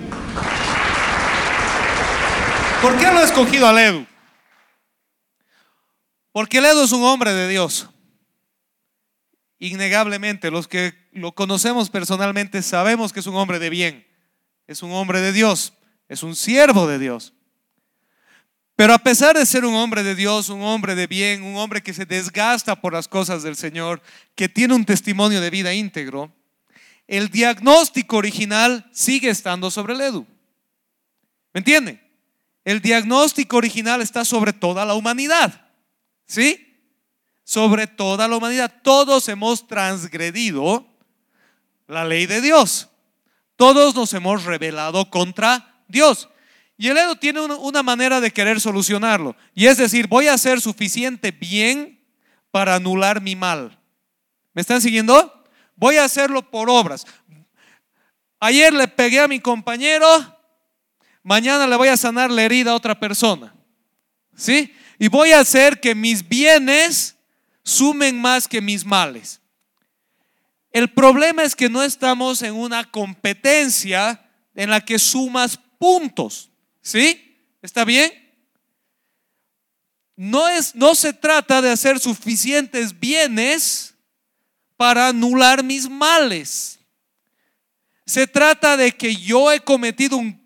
¿Por 2.82 2.98
qué 2.98 3.12
lo 3.12 3.18
ha 3.20 3.24
escogido 3.24 3.68
al 3.68 3.80
Edu? 3.80 4.08
Porque 6.32 6.60
el 6.60 6.66
Edu 6.68 6.86
es 6.86 6.94
un 6.94 7.04
hombre 7.04 7.34
de 7.34 7.50
Dios 7.50 7.90
innegablemente, 9.60 10.52
los 10.52 10.68
que 10.68 10.94
lo 11.12 11.34
conocemos 11.34 11.90
personalmente 11.90 12.62
sabemos 12.62 13.14
que 13.14 13.20
es 13.20 13.28
un 13.28 13.36
hombre 13.36 13.60
de 13.60 13.70
bien, 13.70 14.08
es 14.68 14.84
un 14.84 14.92
hombre 14.92 15.22
de 15.22 15.34
Dios, 15.34 15.74
es 16.08 16.24
un 16.24 16.36
siervo 16.36 16.88
de 16.88 17.00
Dios. 17.00 17.34
Pero 18.76 18.94
a 18.94 19.00
pesar 19.00 19.36
de 19.36 19.46
ser 19.46 19.66
un 19.66 19.74
hombre 19.74 20.04
de 20.04 20.14
Dios, 20.14 20.50
un 20.50 20.62
hombre 20.62 20.94
de 20.94 21.08
bien, 21.08 21.42
un 21.42 21.56
hombre 21.56 21.82
que 21.82 21.94
se 21.94 22.06
desgasta 22.06 22.80
por 22.80 22.94
las 22.94 23.08
cosas 23.08 23.42
del 23.42 23.56
Señor, 23.56 24.04
que 24.36 24.50
tiene 24.50 24.76
un 24.76 24.86
testimonio 24.86 25.42
de 25.42 25.50
vida 25.50 25.74
íntegro, 25.74 26.32
el 27.08 27.30
diagnóstico 27.30 28.18
original 28.18 28.88
sigue 28.92 29.30
estando 29.30 29.72
sobre 29.72 29.94
el 29.94 30.02
Edu. 30.02 30.28
¿Me 31.54 31.60
entiende? 31.60 32.00
El 32.66 32.82
diagnóstico 32.82 33.58
original 33.58 34.02
está 34.02 34.26
sobre 34.26 34.54
toda 34.54 34.86
la 34.86 34.94
humanidad. 34.94 35.70
¿Sí? 36.28 36.67
Sobre 37.48 37.88
toda 37.88 38.28
la 38.28 38.36
humanidad. 38.36 38.82
Todos 38.84 39.30
hemos 39.30 39.66
transgredido 39.68 40.86
la 41.88 42.04
ley 42.04 42.26
de 42.26 42.42
Dios. 42.42 42.90
Todos 43.56 43.96
nos 43.96 44.14
hemos 44.14 44.44
rebelado 44.44 45.10
contra 45.10 45.82
Dios. 45.88 46.28
Y 46.78 46.90
el 46.90 46.98
Edo 46.98 47.16
tiene 47.16 47.40
una 47.40 47.84
manera 47.84 48.20
de 48.20 48.32
querer 48.32 48.60
solucionarlo. 48.60 49.34
Y 49.56 49.68
es 49.68 49.78
decir, 49.78 50.08
voy 50.08 50.28
a 50.28 50.34
hacer 50.34 50.60
suficiente 50.60 51.32
bien 51.32 52.06
para 52.52 52.76
anular 52.76 53.22
mi 53.22 53.38
mal. 53.38 53.80
¿Me 54.54 54.60
están 54.60 54.82
siguiendo? 54.82 55.46
Voy 55.78 55.96
a 55.96 56.04
hacerlo 56.04 56.52
por 56.52 56.70
obras. 56.70 57.06
Ayer 58.42 58.74
le 58.74 58.90
pegué 58.90 59.22
a 59.22 59.28
mi 59.30 59.40
compañero, 59.40 60.06
mañana 61.24 61.66
le 61.66 61.78
voy 61.78 61.88
a 61.88 61.96
sanar 61.96 62.30
la 62.30 62.44
herida 62.44 62.72
a 62.72 62.76
otra 62.76 63.00
persona. 63.00 63.56
¿Sí? 64.36 64.76
Y 65.00 65.08
voy 65.08 65.32
a 65.32 65.40
hacer 65.40 65.80
que 65.80 65.96
mis 65.96 66.28
bienes 66.28 67.17
sumen 67.68 68.20
más 68.20 68.48
que 68.48 68.62
mis 68.62 68.86
males. 68.86 69.42
El 70.72 70.92
problema 70.94 71.44
es 71.44 71.56
que 71.56 71.70
no 71.70 71.84
estamos 71.84 72.42
en 72.42 72.54
una 72.54 72.84
competencia 72.90 74.30
en 74.56 74.70
la 74.70 74.82
que 74.82 75.00
sumas 75.00 75.60
puntos. 75.78 76.50
¿Sí? 76.82 77.38
¿Está 77.62 77.84
bien? 77.84 78.28
no, 80.18 80.50
es, 80.50 80.74
no 80.74 80.96
se 80.96 81.14
trata 81.14 81.62
de 81.62 81.70
hacer 81.70 82.00
suficientes 82.00 83.00
bienes 83.00 83.94
para 84.76 85.10
anular 85.10 85.64
mis 85.64 85.88
males. 85.88 86.80
Se 88.06 88.26
trata 88.26 88.76
de 88.76 88.92
que 88.92 89.16
yo 89.16 89.52
he 89.52 89.60
cometido 89.60 90.18
un 90.18 90.42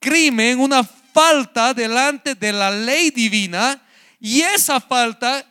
crimen, 0.00 0.58
una 0.58 0.82
falta 0.82 1.72
delante 1.72 2.34
de 2.34 2.52
la 2.52 2.70
ley 2.70 3.10
divina 3.10 3.80
y 4.18 4.40
esa 4.40 4.80
falta 4.80 5.46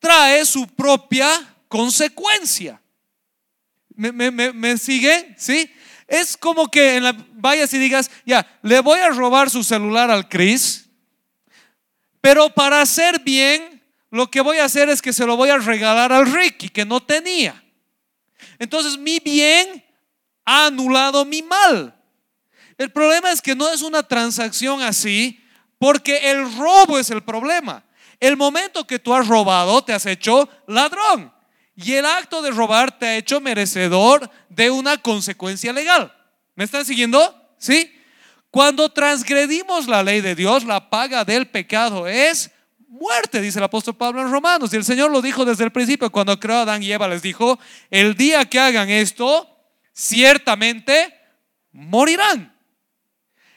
trae 0.00 0.44
su 0.44 0.66
propia 0.66 1.28
consecuencia. 1.68 2.80
¿Me, 3.94 4.30
me, 4.30 4.78
sigue? 4.78 5.34
¿Sí? 5.36 5.70
Es 6.08 6.36
como 6.36 6.68
que 6.68 6.96
en 6.96 7.04
la, 7.04 7.16
vayas 7.34 7.72
y 7.74 7.78
digas, 7.78 8.10
ya, 8.24 8.58
le 8.62 8.80
voy 8.80 8.98
a 8.98 9.10
robar 9.10 9.50
su 9.50 9.62
celular 9.62 10.10
al 10.10 10.28
Chris, 10.28 10.88
pero 12.20 12.50
para 12.50 12.80
hacer 12.80 13.20
bien, 13.20 13.82
lo 14.10 14.30
que 14.30 14.40
voy 14.40 14.58
a 14.58 14.64
hacer 14.64 14.88
es 14.88 15.00
que 15.00 15.12
se 15.12 15.26
lo 15.26 15.36
voy 15.36 15.50
a 15.50 15.58
regalar 15.58 16.12
al 16.12 16.32
Ricky, 16.32 16.70
que 16.70 16.84
no 16.84 17.00
tenía. 17.00 17.62
Entonces 18.58 18.98
mi 18.98 19.20
bien 19.20 19.84
ha 20.44 20.66
anulado 20.66 21.24
mi 21.24 21.42
mal. 21.42 21.94
El 22.76 22.90
problema 22.90 23.30
es 23.30 23.42
que 23.42 23.54
no 23.54 23.70
es 23.70 23.82
una 23.82 24.02
transacción 24.02 24.82
así, 24.82 25.44
porque 25.78 26.30
el 26.30 26.56
robo 26.56 26.98
es 26.98 27.10
el 27.10 27.22
problema. 27.22 27.84
El 28.20 28.36
momento 28.36 28.86
que 28.86 28.98
tú 28.98 29.14
has 29.14 29.26
robado, 29.26 29.82
te 29.82 29.92
has 29.92 30.06
hecho 30.06 30.48
ladrón. 30.66 31.32
Y 31.74 31.94
el 31.94 32.04
acto 32.04 32.42
de 32.42 32.50
robar 32.50 32.98
te 32.98 33.06
ha 33.06 33.16
hecho 33.16 33.40
merecedor 33.40 34.30
de 34.50 34.70
una 34.70 34.98
consecuencia 34.98 35.72
legal. 35.72 36.14
¿Me 36.54 36.64
están 36.64 36.84
siguiendo? 36.84 37.34
¿Sí? 37.58 37.90
Cuando 38.50 38.90
transgredimos 38.90 39.88
la 39.88 40.02
ley 40.02 40.20
de 40.20 40.34
Dios, 40.34 40.64
la 40.64 40.90
paga 40.90 41.24
del 41.24 41.48
pecado 41.48 42.06
es 42.06 42.50
muerte, 42.88 43.40
dice 43.40 43.58
el 43.58 43.64
apóstol 43.64 43.96
Pablo 43.96 44.20
en 44.20 44.30
Romanos. 44.30 44.72
Y 44.72 44.76
el 44.76 44.84
Señor 44.84 45.10
lo 45.10 45.22
dijo 45.22 45.44
desde 45.44 45.64
el 45.64 45.72
principio, 45.72 46.10
cuando 46.10 46.38
creó 46.38 46.56
a 46.56 46.62
Adán 46.62 46.82
y 46.82 46.92
Eva, 46.92 47.08
les 47.08 47.22
dijo, 47.22 47.58
el 47.90 48.14
día 48.14 48.44
que 48.44 48.60
hagan 48.60 48.90
esto, 48.90 49.48
ciertamente 49.94 51.16
morirán. 51.72 52.54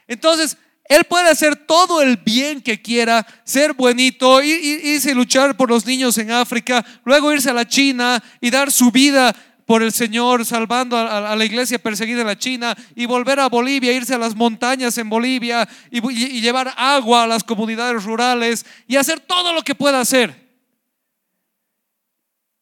Entonces, 0.08 0.58
él 0.94 1.06
puede 1.06 1.30
hacer 1.30 1.56
todo 1.56 2.02
el 2.02 2.18
bien 2.18 2.62
que 2.62 2.82
quiera, 2.82 3.26
ser 3.44 3.74
buenito, 3.74 4.44
irse 4.44 5.12
a 5.12 5.16
luchar 5.16 5.58
por 5.58 5.70
los 5.70 5.86
niños 5.86 6.18
en 6.20 6.32
África, 6.32 6.86
luego 7.04 7.34
irse 7.34 7.50
a 7.50 7.54
la 7.54 7.68
China 7.68 8.24
y 8.40 8.52
dar 8.52 8.72
su 8.72 8.92
vida 8.92 9.36
por 9.66 9.82
el 9.82 9.92
Señor, 9.92 10.46
salvando 10.46 10.96
a, 10.96 11.36
la 11.36 11.46
iglesia 11.46 11.80
perseguida 11.80 12.22
en 12.22 12.28
la 12.28 12.38
China, 12.38 12.76
y 12.96 13.08
volver 13.08 13.40
a 13.40 13.50
Bolivia, 13.50 13.92
irse 13.92 14.14
a 14.14 14.20
las 14.20 14.36
montañas 14.36 14.96
en 15.00 15.10
Bolivia 15.10 15.68
y, 15.90 15.98
y 16.12 16.42
llevar 16.42 16.74
agua 16.78 17.24
a 17.24 17.28
las 17.28 17.44
comunidades 17.44 18.04
rurales 18.04 18.66
y 18.88 18.96
hacer 18.96 19.20
todo 19.20 19.52
lo 19.52 19.64
que 19.64 19.74
pueda 19.74 20.00
hacer. 20.00 20.44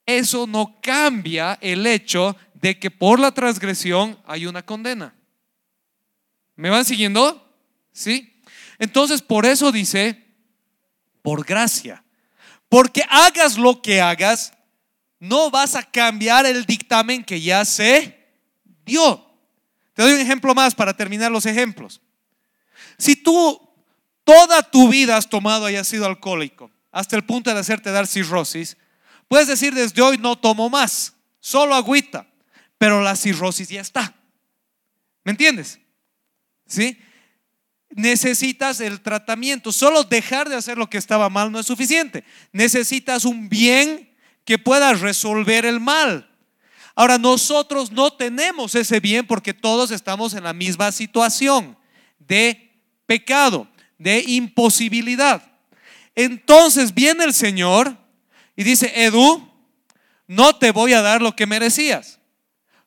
Eso 0.05 0.47
no 0.47 0.79
cambia 0.81 1.57
el 1.59 1.85
hecho 1.85 2.37
de 2.53 2.79
que 2.79 2.91
por 2.91 3.19
la 3.19 3.31
transgresión 3.31 4.17
hay 4.25 4.45
una 4.45 4.63
condena. 4.63 5.13
¿Me 6.55 6.69
van 6.69 6.85
siguiendo? 6.85 7.50
¿Sí? 8.01 8.41
Entonces, 8.79 9.21
por 9.21 9.45
eso 9.45 9.71
dice, 9.71 10.25
por 11.21 11.45
gracia. 11.45 12.03
Porque 12.67 13.03
hagas 13.07 13.59
lo 13.59 13.79
que 13.79 14.01
hagas, 14.01 14.53
no 15.19 15.51
vas 15.51 15.75
a 15.75 15.83
cambiar 15.83 16.47
el 16.47 16.65
dictamen 16.65 17.23
que 17.23 17.39
ya 17.39 17.63
se 17.63 18.27
dio. 18.83 19.23
Te 19.93 20.01
doy 20.01 20.13
un 20.13 20.19
ejemplo 20.19 20.55
más 20.55 20.73
para 20.73 20.97
terminar 20.97 21.31
los 21.31 21.45
ejemplos. 21.45 22.01
Si 22.97 23.15
tú 23.15 23.69
toda 24.23 24.63
tu 24.63 24.89
vida 24.89 25.15
has 25.15 25.29
tomado 25.29 25.69
y 25.69 25.75
has 25.75 25.87
sido 25.87 26.07
alcohólico, 26.07 26.71
hasta 26.91 27.15
el 27.15 27.23
punto 27.23 27.53
de 27.53 27.59
hacerte 27.59 27.91
dar 27.91 28.07
cirrosis, 28.07 28.77
puedes 29.27 29.47
decir 29.47 29.75
desde 29.75 30.01
hoy 30.01 30.17
no 30.17 30.39
tomo 30.39 30.71
más, 30.71 31.13
solo 31.39 31.75
agüita, 31.75 32.25
pero 32.79 33.03
la 33.03 33.15
cirrosis 33.15 33.69
ya 33.69 33.81
está. 33.81 34.15
¿Me 35.23 35.33
entiendes? 35.33 35.79
¿Sí? 36.65 36.97
Necesitas 37.91 38.79
el 38.79 39.01
tratamiento. 39.01 39.71
Solo 39.71 40.03
dejar 40.03 40.49
de 40.49 40.55
hacer 40.55 40.77
lo 40.77 40.89
que 40.89 40.97
estaba 40.97 41.29
mal 41.29 41.51
no 41.51 41.59
es 41.59 41.65
suficiente. 41.65 42.23
Necesitas 42.51 43.25
un 43.25 43.49
bien 43.49 44.09
que 44.45 44.57
pueda 44.57 44.93
resolver 44.93 45.65
el 45.65 45.79
mal. 45.79 46.29
Ahora, 46.95 47.17
nosotros 47.17 47.91
no 47.91 48.11
tenemos 48.11 48.75
ese 48.75 48.99
bien 48.99 49.25
porque 49.25 49.53
todos 49.53 49.91
estamos 49.91 50.33
en 50.33 50.43
la 50.43 50.53
misma 50.53 50.91
situación 50.91 51.77
de 52.19 52.71
pecado, 53.05 53.67
de 53.97 54.23
imposibilidad. 54.27 55.41
Entonces 56.15 56.93
viene 56.93 57.23
el 57.23 57.33
Señor 57.33 57.97
y 58.55 58.63
dice, 58.63 58.91
Edu, 59.05 59.49
no 60.27 60.55
te 60.55 60.71
voy 60.71 60.93
a 60.93 61.01
dar 61.01 61.21
lo 61.21 61.35
que 61.35 61.45
merecías. 61.45 62.19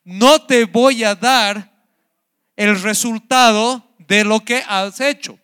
No 0.03 0.41
te 0.43 0.65
voy 0.65 1.03
a 1.03 1.15
dar 1.15 1.73
el 2.55 2.81
resultado 2.81 3.84
de 4.07 4.23
lo 4.23 4.41
que 4.41 4.63
has 4.67 4.99
hecho. 4.99 5.39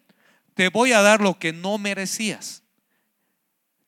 Te 0.53 0.69
voy 0.69 0.91
a 0.91 1.01
dar 1.01 1.21
lo 1.21 1.39
que 1.39 1.53
no 1.53 1.77
merecías. 1.77 2.63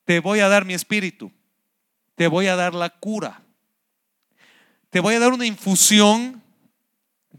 Te 0.05 0.19
voy 0.19 0.39
a 0.39 0.47
dar 0.47 0.65
mi 0.65 0.73
espíritu. 0.73 1.31
Te 2.15 2.27
voy 2.27 2.47
a 2.47 2.55
dar 2.55 2.73
la 2.73 2.89
cura. 2.89 3.41
Te 4.89 4.99
voy 4.99 5.15
a 5.15 5.19
dar 5.19 5.33
una 5.33 5.45
infusión 5.45 6.43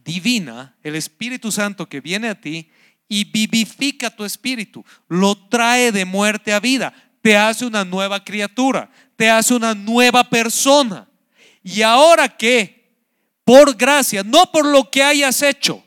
divina, 0.04 0.76
el 0.82 0.96
Espíritu 0.96 1.52
Santo 1.52 1.88
que 1.88 2.00
viene 2.00 2.28
a 2.28 2.40
ti 2.40 2.70
y 3.08 3.24
vivifica 3.24 4.10
tu 4.10 4.24
espíritu. 4.24 4.84
Lo 5.08 5.36
trae 5.48 5.92
de 5.92 6.04
muerte 6.04 6.52
a 6.52 6.60
vida. 6.60 6.92
Te 7.22 7.36
hace 7.36 7.64
una 7.64 7.84
nueva 7.84 8.24
criatura. 8.24 8.90
Te 9.16 9.30
hace 9.30 9.54
una 9.54 9.74
nueva 9.74 10.28
persona. 10.28 11.08
Y 11.62 11.82
ahora 11.82 12.28
que, 12.28 12.92
por 13.44 13.76
gracia, 13.76 14.22
no 14.24 14.50
por 14.50 14.66
lo 14.66 14.90
que 14.90 15.02
hayas 15.02 15.40
hecho, 15.42 15.83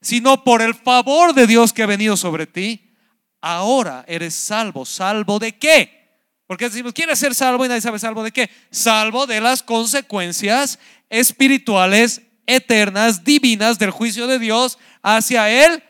sino 0.00 0.44
por 0.44 0.62
el 0.62 0.74
favor 0.74 1.34
de 1.34 1.46
Dios 1.46 1.72
que 1.72 1.82
ha 1.82 1.86
venido 1.86 2.16
sobre 2.16 2.46
ti, 2.46 2.94
ahora 3.40 4.04
eres 4.08 4.34
salvo. 4.34 4.84
¿Salvo 4.84 5.38
de 5.38 5.56
qué? 5.56 5.98
Porque 6.46 6.68
decimos, 6.68 6.92
¿quieres 6.92 7.18
ser 7.18 7.34
salvo? 7.34 7.64
Y 7.64 7.68
nadie 7.68 7.80
sabe 7.80 7.98
salvo 7.98 8.22
de 8.22 8.32
qué. 8.32 8.50
Salvo 8.70 9.26
de 9.26 9.40
las 9.40 9.62
consecuencias 9.62 10.78
espirituales, 11.10 12.22
eternas, 12.46 13.22
divinas 13.24 13.78
del 13.78 13.90
juicio 13.90 14.26
de 14.26 14.38
Dios 14.38 14.78
hacia 15.02 15.50
el 15.50 15.82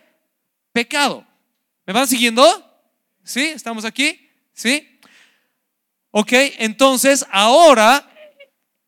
pecado. 0.72 1.24
¿Me 1.86 1.92
van 1.92 2.08
siguiendo? 2.08 2.42
¿Sí? 3.22 3.42
¿Estamos 3.42 3.84
aquí? 3.84 4.28
¿Sí? 4.52 4.98
Ok, 6.10 6.32
entonces 6.58 7.24
ahora 7.30 8.10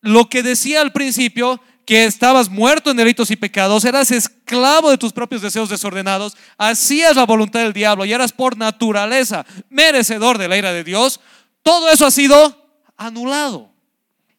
lo 0.00 0.28
que 0.28 0.42
decía 0.42 0.80
al 0.80 0.92
principio 0.92 1.60
que 1.90 2.04
estabas 2.04 2.48
muerto 2.48 2.92
en 2.92 2.96
delitos 2.96 3.32
y 3.32 3.36
pecados, 3.36 3.84
eras 3.84 4.12
esclavo 4.12 4.92
de 4.92 4.96
tus 4.96 5.12
propios 5.12 5.42
deseos 5.42 5.68
desordenados, 5.68 6.36
hacías 6.56 7.16
la 7.16 7.26
voluntad 7.26 7.62
del 7.62 7.72
diablo 7.72 8.04
y 8.04 8.12
eras 8.12 8.30
por 8.30 8.56
naturaleza 8.56 9.44
merecedor 9.68 10.38
de 10.38 10.46
la 10.46 10.56
ira 10.56 10.72
de 10.72 10.84
Dios, 10.84 11.18
todo 11.64 11.90
eso 11.90 12.06
ha 12.06 12.12
sido 12.12 12.64
anulado. 12.96 13.72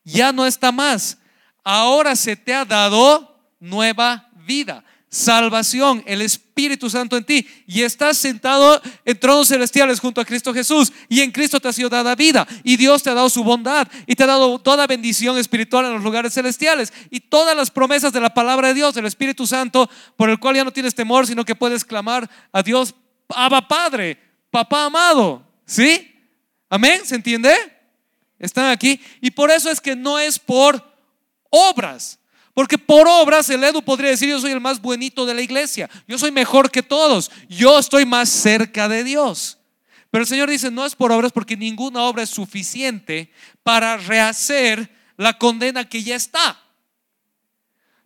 Ya 0.05 0.31
no 0.31 0.45
está 0.45 0.71
más. 0.71 1.17
Ahora 1.61 2.15
se 2.15 2.37
te 2.37 2.53
ha 2.53 2.63
dado 2.63 3.37
nueva 3.59 4.29
vida 4.47 4.85
salvación, 5.11 6.03
el 6.07 6.21
Espíritu 6.21 6.89
Santo 6.89 7.17
en 7.17 7.25
ti, 7.25 7.45
y 7.67 7.81
estás 7.81 8.17
sentado 8.17 8.81
en 9.03 9.19
tronos 9.19 9.49
celestiales 9.49 9.99
junto 9.99 10.21
a 10.21 10.25
Cristo 10.25 10.53
Jesús, 10.53 10.93
y 11.09 11.19
en 11.19 11.31
Cristo 11.31 11.59
te 11.59 11.67
ha 11.67 11.73
sido 11.73 11.89
dada 11.89 12.15
vida, 12.15 12.47
y 12.63 12.77
Dios 12.77 13.03
te 13.03 13.09
ha 13.09 13.13
dado 13.13 13.29
su 13.29 13.43
bondad, 13.43 13.89
y 14.07 14.15
te 14.15 14.23
ha 14.23 14.27
dado 14.27 14.57
toda 14.59 14.87
bendición 14.87 15.37
espiritual 15.37 15.85
en 15.85 15.95
los 15.95 16.03
lugares 16.03 16.33
celestiales, 16.33 16.93
y 17.09 17.19
todas 17.19 17.57
las 17.57 17.69
promesas 17.69 18.13
de 18.13 18.21
la 18.21 18.33
palabra 18.33 18.69
de 18.69 18.73
Dios, 18.73 18.95
del 18.95 19.05
Espíritu 19.05 19.45
Santo, 19.45 19.89
por 20.15 20.29
el 20.29 20.39
cual 20.39 20.55
ya 20.55 20.63
no 20.63 20.71
tienes 20.71 20.95
temor, 20.95 21.27
sino 21.27 21.43
que 21.43 21.55
puedes 21.55 21.83
clamar 21.83 22.29
a 22.53 22.63
Dios, 22.63 22.95
Abba 23.27 23.67
Padre, 23.67 24.17
Papá 24.49 24.85
amado, 24.85 25.45
¿sí? 25.65 26.09
Amén, 26.69 27.01
¿se 27.05 27.15
entiende? 27.15 27.53
Están 28.39 28.71
aquí, 28.71 28.99
y 29.19 29.31
por 29.31 29.51
eso 29.51 29.69
es 29.69 29.81
que 29.81 29.95
no 29.95 30.19
es 30.19 30.39
por 30.39 30.81
obras, 31.49 32.17
porque 32.53 32.77
por 32.77 33.07
obras 33.07 33.49
el 33.49 33.63
Edu 33.63 33.81
podría 33.81 34.09
decir, 34.09 34.29
yo 34.29 34.39
soy 34.39 34.51
el 34.51 34.59
más 34.59 34.81
buenito 34.81 35.25
de 35.25 35.33
la 35.33 35.41
iglesia, 35.41 35.89
yo 36.07 36.17
soy 36.17 36.31
mejor 36.31 36.69
que 36.69 36.83
todos, 36.83 37.31
yo 37.47 37.79
estoy 37.79 38.05
más 38.05 38.29
cerca 38.29 38.87
de 38.89 39.03
Dios. 39.03 39.57
Pero 40.09 40.23
el 40.23 40.27
Señor 40.27 40.49
dice, 40.49 40.69
no 40.69 40.85
es 40.85 40.93
por 40.93 41.11
obras 41.11 41.31
porque 41.31 41.55
ninguna 41.55 42.03
obra 42.03 42.23
es 42.23 42.29
suficiente 42.29 43.31
para 43.63 43.95
rehacer 43.95 44.93
la 45.15 45.37
condena 45.37 45.87
que 45.87 46.03
ya 46.03 46.15
está. 46.15 46.59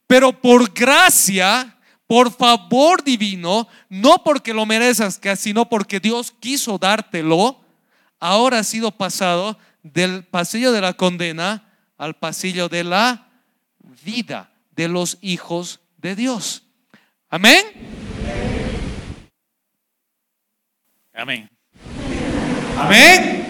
Pero 0.05 0.39
por 0.39 0.71
gracia, 0.71 1.75
por 2.05 2.31
favor 2.31 3.03
divino, 3.03 3.67
no 3.89 4.23
porque 4.23 4.53
lo 4.53 4.67
merezcas, 4.67 5.39
sino 5.39 5.67
porque 5.67 5.99
Dios 5.99 6.31
quiso 6.39 6.77
dártelo, 6.77 7.59
ahora 8.19 8.59
ha 8.59 8.63
sido 8.63 8.91
pasado 8.91 9.57
del 9.81 10.23
pasillo 10.25 10.71
de 10.71 10.81
la 10.81 10.93
condena 10.93 11.71
al 11.97 12.15
pasillo 12.15 12.69
de 12.69 12.83
la 12.83 13.24
vida 14.03 14.51
de 14.71 14.87
los 14.87 15.17
hijos 15.21 15.79
de 15.97 16.15
Dios. 16.15 16.63
Amén. 17.29 17.65
Amén. 21.13 21.49
Amén. 22.77 23.45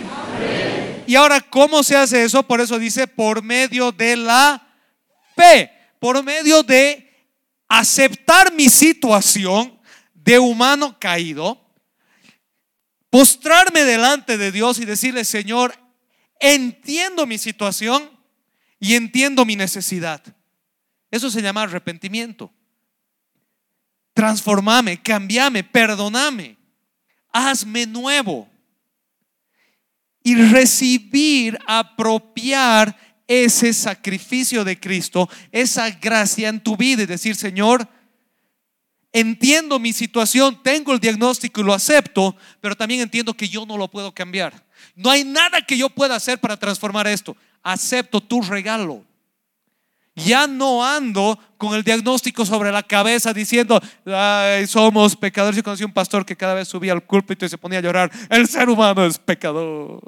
Y 1.08 1.16
ahora, 1.16 1.42
¿cómo 1.42 1.84
se 1.84 1.96
hace 1.96 2.24
eso? 2.24 2.44
Por 2.44 2.62
eso 2.62 2.80
dice, 2.80 3.08
por 3.08 3.44
medio 3.44 3.92
de 3.92 4.16
la 4.16 4.68
fe, 5.36 5.72
por 6.00 6.24
medio 6.24 6.64
de 6.64 7.06
aceptar 7.68 8.54
mi 8.54 8.70
situación 8.70 9.80
de 10.14 10.40
humano 10.40 10.98
caído, 11.00 11.62
postrarme 13.10 13.84
delante 13.84 14.38
de 14.38 14.52
Dios 14.52 14.80
y 14.80 14.86
decirle, 14.86 15.26
Señor, 15.26 15.76
entiendo 16.40 17.26
mi 17.26 17.38
situación 17.38 18.15
y 18.80 18.96
entiendo 18.96 19.46
mi 19.46 19.56
necesidad. 19.56 20.22
Eso 21.12 21.30
se 21.30 21.42
llama 21.42 21.64
arrepentimiento. 21.64 22.52
Transformame, 24.14 25.02
cambiame, 25.02 25.64
perdoname, 25.64 26.58
hazme 27.32 27.86
nuevo. 27.86 28.50
Y 30.24 30.36
recibir, 30.36 31.58
apropiar 31.68 32.98
ese 33.28 33.74
sacrificio 33.74 34.64
de 34.64 34.80
Cristo, 34.80 35.30
esa 35.52 35.90
gracia 35.92 36.50
en 36.50 36.60
tu 36.60 36.76
vida 36.76 37.04
y 37.04 37.06
decir, 37.06 37.36
Señor, 37.36 37.88
entiendo 39.12 39.80
mi 39.80 39.94
situación, 39.94 40.62
tengo 40.64 40.94
el 40.94 41.00
diagnóstico 41.00 41.62
y 41.62 41.64
lo 41.64 41.74
acepto, 41.74 42.36
pero 42.60 42.76
también 42.76 43.02
entiendo 43.02 43.34
que 43.34 43.48
yo 43.48 43.66
no 43.66 43.78
lo 43.78 43.90
puedo 43.90 44.14
cambiar. 44.14 44.66
No 44.96 45.10
hay 45.10 45.24
nada 45.24 45.62
que 45.62 45.78
yo 45.78 45.90
pueda 45.90 46.16
hacer 46.16 46.40
para 46.40 46.58
transformar 46.58 47.08
esto. 47.08 47.36
Acepto 47.66 48.22
tu 48.22 48.44
regalo. 48.44 49.04
Ya 50.16 50.46
no 50.46 50.86
ando 50.86 51.38
con 51.58 51.74
el 51.74 51.84
diagnóstico 51.84 52.46
sobre 52.46 52.72
la 52.72 52.84
cabeza 52.84 53.34
diciendo, 53.34 53.82
somos 54.68 55.16
pecadores. 55.16 55.58
Yo 55.58 55.64
conocí 55.64 55.84
un 55.84 55.92
pastor 55.92 56.26
que 56.26 56.38
cada 56.38 56.54
vez 56.54 56.68
subía 56.68 56.94
al 56.94 57.02
púlpito 57.02 57.44
y 57.44 57.50
se 57.50 57.58
ponía 57.58 57.80
a 57.80 57.82
llorar. 57.82 58.12
El 58.30 58.48
ser 58.48 58.70
humano 58.70 59.04
es 59.04 59.18
pecador. 59.18 60.00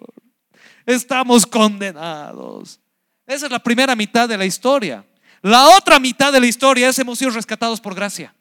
Estamos 0.85 1.47
condenados. 1.47 2.79
Esa 3.25 3.47
es 3.47 3.51
la 3.51 3.59
primera 3.59 3.95
mitad 3.95 4.29
de 4.29 4.37
la 4.37 4.45
historia. 4.45 5.03
La 5.41 5.75
otra 5.75 5.99
mitad 5.99 6.31
de 6.31 6.39
la 6.39 6.47
historia 6.47 6.87
es 6.87 6.99
hemos 6.99 7.17
sido 7.17 7.31
rescatados 7.31 7.81
por 7.81 7.95
gracia. 7.95 8.33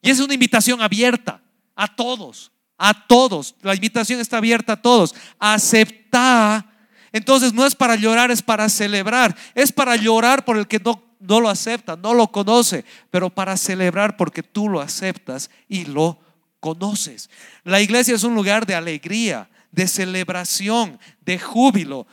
Y 0.00 0.08
es 0.08 0.20
una 0.20 0.32
invitación 0.32 0.80
abierta 0.80 1.42
a 1.76 1.86
todos, 1.86 2.50
a 2.78 3.06
todos. 3.06 3.54
La 3.60 3.74
invitación 3.74 4.20
está 4.20 4.38
abierta 4.38 4.72
a 4.72 4.80
todos. 4.80 5.14
Acepta. 5.38 6.69
Entonces 7.12 7.52
no 7.52 7.66
es 7.66 7.74
para 7.74 7.96
llorar, 7.96 8.30
es 8.30 8.42
para 8.42 8.68
celebrar. 8.68 9.36
Es 9.54 9.72
para 9.72 9.96
llorar 9.96 10.44
por 10.44 10.56
el 10.56 10.66
que 10.66 10.78
no, 10.78 11.02
no 11.18 11.40
lo 11.40 11.48
acepta, 11.48 11.96
no 11.96 12.14
lo 12.14 12.28
conoce, 12.28 12.84
pero 13.10 13.30
para 13.30 13.56
celebrar 13.56 14.16
porque 14.16 14.42
tú 14.42 14.68
lo 14.68 14.80
aceptas 14.80 15.50
y 15.68 15.84
lo 15.84 16.18
conoces. 16.60 17.30
La 17.64 17.80
iglesia 17.80 18.14
es 18.14 18.24
un 18.24 18.34
lugar 18.34 18.66
de 18.66 18.74
alegría, 18.74 19.48
de 19.70 19.86
celebración, 19.86 20.98
de 21.20 21.38
júbilo, 21.38 22.06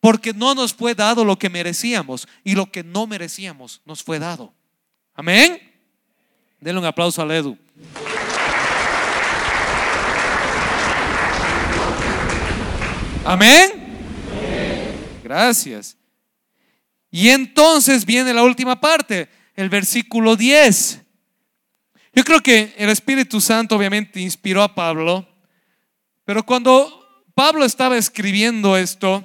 porque 0.00 0.32
no 0.32 0.54
nos 0.54 0.72
fue 0.72 0.94
dado 0.94 1.24
lo 1.24 1.38
que 1.38 1.50
merecíamos 1.50 2.26
y 2.42 2.54
lo 2.54 2.70
que 2.70 2.82
no 2.82 3.06
merecíamos 3.06 3.82
nos 3.84 4.02
fue 4.02 4.18
dado. 4.18 4.52
Amén. 5.14 5.60
Denle 6.60 6.80
un 6.80 6.86
aplauso 6.86 7.22
a 7.22 7.36
Edu. 7.36 7.56
Amén. 13.24 13.79
Gracias. 15.30 15.96
Y 17.08 17.28
entonces 17.28 18.04
viene 18.04 18.34
la 18.34 18.42
última 18.42 18.80
parte, 18.80 19.28
el 19.54 19.68
versículo 19.68 20.34
10. 20.34 21.02
Yo 22.12 22.24
creo 22.24 22.40
que 22.40 22.74
el 22.76 22.90
Espíritu 22.90 23.40
Santo 23.40 23.76
obviamente 23.76 24.18
inspiró 24.18 24.60
a 24.60 24.74
Pablo, 24.74 25.28
pero 26.24 26.44
cuando 26.44 27.24
Pablo 27.32 27.64
estaba 27.64 27.96
escribiendo 27.96 28.76
esto, 28.76 29.22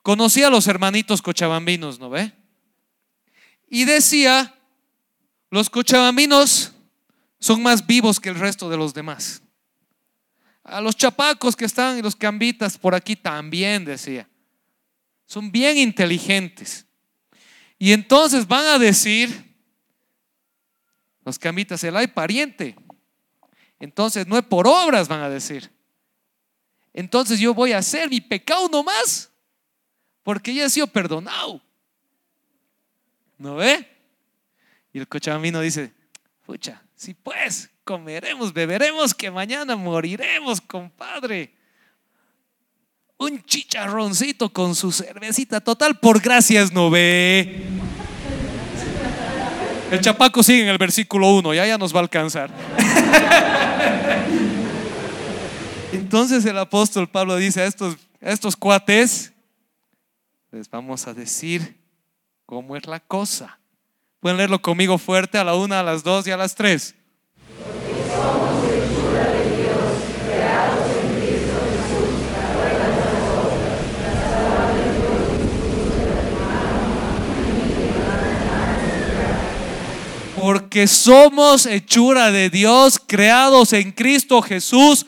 conocía 0.00 0.46
a 0.46 0.50
los 0.50 0.66
hermanitos 0.66 1.20
cochabambinos, 1.20 2.00
¿no 2.00 2.08
ve? 2.08 2.32
Y 3.68 3.84
decía, 3.84 4.54
los 5.50 5.68
cochabambinos 5.68 6.72
son 7.38 7.62
más 7.62 7.86
vivos 7.86 8.18
que 8.18 8.30
el 8.30 8.36
resto 8.36 8.70
de 8.70 8.78
los 8.78 8.94
demás. 8.94 9.42
A 10.62 10.80
los 10.80 10.96
chapacos 10.96 11.54
que 11.54 11.66
están 11.66 11.98
y 11.98 12.02
los 12.02 12.16
cambitas 12.16 12.78
por 12.78 12.94
aquí 12.94 13.14
también, 13.14 13.84
decía. 13.84 14.26
Son 15.26 15.50
bien 15.50 15.78
inteligentes. 15.78 16.86
Y 17.78 17.92
entonces 17.92 18.46
van 18.46 18.66
a 18.66 18.78
decir, 18.78 19.56
los 21.24 21.38
cambitas, 21.38 21.82
el 21.84 21.96
hay 21.96 22.06
pariente. 22.06 22.76
Entonces 23.78 24.26
no 24.26 24.38
es 24.38 24.44
por 24.44 24.66
obras, 24.66 25.08
van 25.08 25.20
a 25.20 25.28
decir. 25.28 25.70
Entonces 26.92 27.40
yo 27.40 27.54
voy 27.54 27.72
a 27.72 27.78
hacer 27.78 28.08
mi 28.08 28.20
pecado 28.20 28.68
nomás 28.68 29.30
porque 30.22 30.54
ya 30.54 30.66
ha 30.66 30.70
sido 30.70 30.86
perdonado. 30.86 31.60
¿No 33.36 33.56
ve? 33.56 33.86
Y 34.92 34.98
el 35.00 35.08
cochabambino 35.08 35.60
dice, 35.60 35.92
pucha, 36.46 36.82
si 36.94 37.14
pues, 37.14 37.70
comeremos, 37.82 38.52
beberemos, 38.52 39.12
que 39.12 39.30
mañana 39.30 39.76
moriremos, 39.76 40.60
compadre. 40.60 41.54
Un 43.16 43.44
chicharroncito 43.44 44.52
con 44.52 44.74
su 44.74 44.90
cervecita 44.90 45.60
total, 45.60 46.00
por 46.00 46.20
gracias 46.20 46.72
no 46.72 46.90
ve. 46.90 47.62
El 49.90 50.00
chapaco 50.00 50.42
sigue 50.42 50.62
en 50.62 50.68
el 50.68 50.78
versículo 50.78 51.32
1, 51.34 51.54
ya 51.54 51.66
ya 51.66 51.78
nos 51.78 51.94
va 51.94 51.98
a 51.98 52.02
alcanzar. 52.02 52.50
Entonces 55.92 56.44
el 56.44 56.58
apóstol 56.58 57.08
Pablo 57.08 57.36
dice 57.36 57.60
a 57.60 57.66
estos, 57.66 57.96
a 58.20 58.30
estos 58.30 58.56
cuates, 58.56 59.32
les 60.50 60.68
vamos 60.68 61.06
a 61.06 61.14
decir 61.14 61.78
cómo 62.46 62.76
es 62.76 62.86
la 62.86 62.98
cosa. 62.98 63.60
Pueden 64.18 64.38
leerlo 64.38 64.60
conmigo 64.60 64.98
fuerte 64.98 65.38
a 65.38 65.44
la 65.44 65.54
una, 65.54 65.80
a 65.80 65.84
las 65.84 66.02
dos 66.02 66.26
y 66.26 66.32
a 66.32 66.36
las 66.36 66.56
tres. 66.56 66.96
Porque 80.44 80.86
somos 80.86 81.64
hechura 81.64 82.30
de 82.30 82.50
Dios, 82.50 82.98
creados 82.98 83.72
en 83.72 83.92
Cristo 83.92 84.42
Jesús 84.42 85.06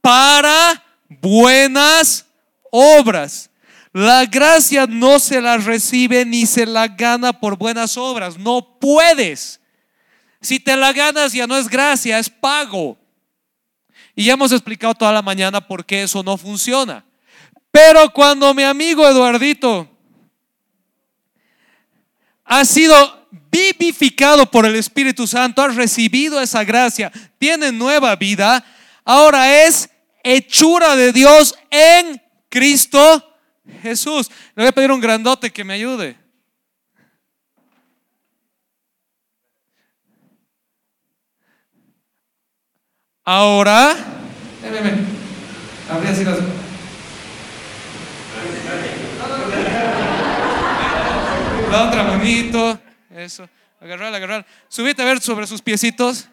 para 0.00 0.84
buenas 1.08 2.26
obras 2.70 3.50
la 3.94 4.26
gracia 4.26 4.88
no 4.88 5.20
se 5.20 5.40
la 5.40 5.56
recibe 5.56 6.24
ni 6.24 6.46
se 6.46 6.66
la 6.66 6.88
gana 6.88 7.32
por 7.32 7.56
buenas 7.56 7.96
obras. 7.96 8.36
No 8.36 8.76
puedes. 8.80 9.60
Si 10.40 10.58
te 10.58 10.76
la 10.76 10.92
ganas 10.92 11.32
ya 11.32 11.46
no 11.46 11.56
es 11.56 11.68
gracia, 11.68 12.18
es 12.18 12.28
pago. 12.28 12.98
Y 14.16 14.24
ya 14.24 14.32
hemos 14.32 14.50
explicado 14.50 14.96
toda 14.96 15.12
la 15.12 15.22
mañana 15.22 15.60
por 15.60 15.86
qué 15.86 16.02
eso 16.02 16.24
no 16.24 16.36
funciona. 16.36 17.04
Pero 17.70 18.10
cuando 18.12 18.52
mi 18.52 18.64
amigo 18.64 19.06
Eduardito 19.06 19.88
ha 22.44 22.64
sido 22.64 23.23
vivificado 23.50 24.50
por 24.50 24.66
el 24.66 24.76
Espíritu 24.76 25.26
Santo, 25.26 25.62
ha 25.62 25.68
recibido 25.68 26.40
esa 26.40 26.64
gracia, 26.64 27.12
tiene 27.38 27.72
nueva 27.72 28.16
vida, 28.16 28.64
ahora 29.04 29.64
es 29.64 29.88
hechura 30.22 30.96
de 30.96 31.12
Dios 31.12 31.54
en 31.70 32.20
Cristo 32.48 33.34
Jesús. 33.82 34.30
Le 34.54 34.62
voy 34.62 34.68
a 34.68 34.72
pedir 34.72 34.92
un 34.92 35.00
grandote 35.00 35.50
que 35.50 35.64
me 35.64 35.74
ayude. 35.74 36.16
Ahora. 43.24 43.96
La 51.70 51.88
otra 51.88 52.02
manito. 52.04 52.83
Eso. 53.14 53.48
Agarrar, 53.80 54.12
agarrar. 54.12 54.46
Subite 54.68 55.00
a 55.00 55.04
ver 55.04 55.20
sobre 55.20 55.46
sus 55.46 55.62
piecitos. 55.62 56.28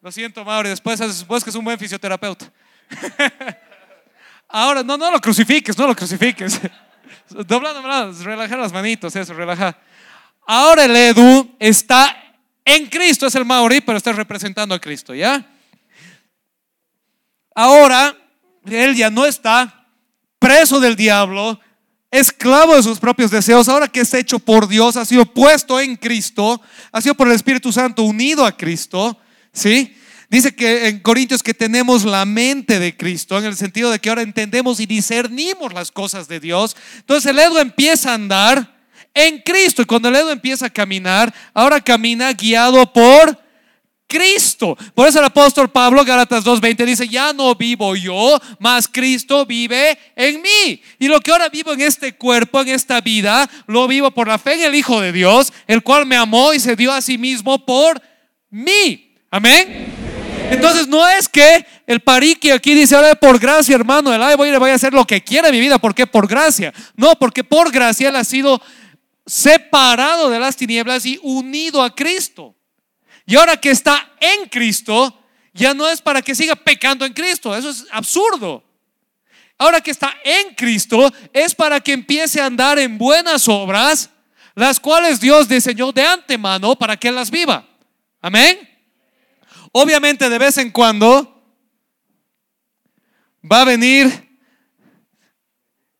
Lo 0.00 0.10
siento, 0.10 0.42
Mauri. 0.42 0.70
Después, 0.70 0.98
después 0.98 1.44
que 1.44 1.50
es 1.50 1.56
un 1.56 1.64
buen 1.64 1.78
fisioterapeuta. 1.78 2.50
Ahora, 4.48 4.82
no, 4.82 4.96
no 4.96 5.10
lo 5.10 5.20
crucifiques, 5.20 5.76
no 5.76 5.86
lo 5.86 5.94
crucifiques. 5.94 6.60
Doblando, 7.28 7.82
relajar 8.24 8.58
las 8.58 8.72
manitos, 8.72 9.14
eso, 9.16 9.34
relaja. 9.34 9.76
Ahora 10.46 10.84
el 10.84 10.96
Edu 10.96 11.56
está 11.58 12.16
en 12.64 12.86
Cristo, 12.86 13.26
es 13.26 13.34
el 13.34 13.44
Maori, 13.44 13.80
pero 13.80 13.98
está 13.98 14.12
representando 14.12 14.74
a 14.74 14.78
Cristo, 14.78 15.14
¿ya? 15.14 15.44
Ahora, 17.54 18.16
él 18.64 18.94
ya 18.94 19.10
no 19.10 19.26
está 19.26 19.86
preso 20.38 20.78
del 20.78 20.94
diablo, 20.94 21.60
esclavo 22.16 22.76
de 22.76 22.82
sus 22.82 22.98
propios 22.98 23.30
deseos, 23.30 23.68
ahora 23.68 23.88
que 23.88 24.00
es 24.00 24.14
hecho 24.14 24.38
por 24.38 24.68
Dios, 24.68 24.96
ha 24.96 25.04
sido 25.04 25.26
puesto 25.26 25.80
en 25.80 25.96
Cristo, 25.96 26.60
ha 26.92 27.00
sido 27.00 27.14
por 27.14 27.28
el 27.28 27.34
Espíritu 27.34 27.72
Santo 27.72 28.02
unido 28.02 28.44
a 28.44 28.56
Cristo, 28.56 29.18
¿sí? 29.52 29.96
Dice 30.28 30.54
que 30.54 30.88
en 30.88 31.00
Corintios 31.00 31.42
que 31.42 31.54
tenemos 31.54 32.04
la 32.04 32.24
mente 32.24 32.80
de 32.80 32.96
Cristo, 32.96 33.38
en 33.38 33.44
el 33.44 33.56
sentido 33.56 33.90
de 33.90 34.00
que 34.00 34.08
ahora 34.08 34.22
entendemos 34.22 34.80
y 34.80 34.86
discernimos 34.86 35.72
las 35.72 35.92
cosas 35.92 36.26
de 36.26 36.40
Dios. 36.40 36.76
Entonces 36.96 37.30
el 37.30 37.38
Edo 37.38 37.60
empieza 37.60 38.10
a 38.10 38.14
andar 38.14 38.76
en 39.14 39.40
Cristo 39.42 39.82
y 39.82 39.84
cuando 39.84 40.08
el 40.08 40.16
Edo 40.16 40.32
empieza 40.32 40.66
a 40.66 40.70
caminar, 40.70 41.32
ahora 41.54 41.80
camina 41.80 42.32
guiado 42.32 42.92
por 42.92 43.45
Cristo. 44.06 44.76
Por 44.94 45.08
eso 45.08 45.18
el 45.18 45.24
apóstol 45.24 45.68
Pablo, 45.68 46.04
Gálatas 46.04 46.44
2.20, 46.44 46.84
dice, 46.84 47.08
ya 47.08 47.32
no 47.32 47.54
vivo 47.54 47.96
yo, 47.96 48.38
mas 48.58 48.88
Cristo 48.88 49.44
vive 49.44 49.98
en 50.14 50.40
mí. 50.40 50.82
Y 50.98 51.08
lo 51.08 51.20
que 51.20 51.32
ahora 51.32 51.48
vivo 51.48 51.72
en 51.72 51.80
este 51.80 52.14
cuerpo, 52.14 52.60
en 52.60 52.68
esta 52.68 53.00
vida, 53.00 53.48
lo 53.66 53.88
vivo 53.88 54.10
por 54.10 54.28
la 54.28 54.38
fe 54.38 54.54
en 54.54 54.62
el 54.62 54.74
Hijo 54.74 55.00
de 55.00 55.12
Dios, 55.12 55.52
el 55.66 55.82
cual 55.82 56.06
me 56.06 56.16
amó 56.16 56.52
y 56.52 56.60
se 56.60 56.76
dio 56.76 56.92
a 56.92 57.00
sí 57.00 57.18
mismo 57.18 57.64
por 57.64 58.00
mí. 58.50 59.14
Amén. 59.30 60.06
Entonces 60.50 60.86
no 60.86 61.06
es 61.08 61.28
que 61.28 61.66
el 61.86 62.00
pariqui 62.00 62.50
aquí 62.50 62.74
dice, 62.74 62.94
ahora 62.94 63.14
por 63.14 63.38
gracia, 63.38 63.74
hermano, 63.74 64.14
el 64.14 64.22
ay, 64.22 64.36
voy, 64.36 64.70
a 64.70 64.74
hacer 64.74 64.92
lo 64.92 65.04
que 65.04 65.22
quiera 65.22 65.50
mi 65.50 65.60
vida, 65.60 65.78
porque 65.78 66.06
por 66.06 66.26
gracia. 66.28 66.72
No, 66.94 67.16
porque 67.18 67.42
por 67.42 67.72
gracia 67.72 68.08
él 68.08 68.16
ha 68.16 68.24
sido 68.24 68.60
separado 69.26 70.30
de 70.30 70.38
las 70.38 70.56
tinieblas 70.56 71.04
y 71.04 71.18
unido 71.22 71.82
a 71.82 71.94
Cristo. 71.94 72.55
Y 73.26 73.34
ahora 73.34 73.56
que 73.56 73.70
está 73.70 74.12
en 74.20 74.48
Cristo, 74.48 75.22
ya 75.52 75.74
no 75.74 75.88
es 75.88 76.00
para 76.00 76.22
que 76.22 76.34
siga 76.34 76.54
pecando 76.54 77.04
en 77.04 77.12
Cristo, 77.12 77.54
eso 77.56 77.70
es 77.70 77.84
absurdo. 77.90 78.62
Ahora 79.58 79.80
que 79.80 79.90
está 79.90 80.14
en 80.22 80.54
Cristo, 80.54 81.12
es 81.32 81.54
para 81.54 81.80
que 81.80 81.92
empiece 81.92 82.40
a 82.40 82.46
andar 82.46 82.78
en 82.78 82.98
buenas 82.98 83.48
obras, 83.48 84.10
las 84.54 84.78
cuales 84.78 85.18
Dios 85.18 85.48
diseñó 85.48 85.92
de 85.92 86.02
antemano 86.02 86.76
para 86.76 86.96
que 86.96 87.10
las 87.10 87.30
viva. 87.30 87.66
Amén. 88.20 88.58
Obviamente 89.72 90.28
de 90.28 90.38
vez 90.38 90.58
en 90.58 90.70
cuando 90.70 91.42
va 93.50 93.62
a 93.62 93.64
venir, 93.64 94.25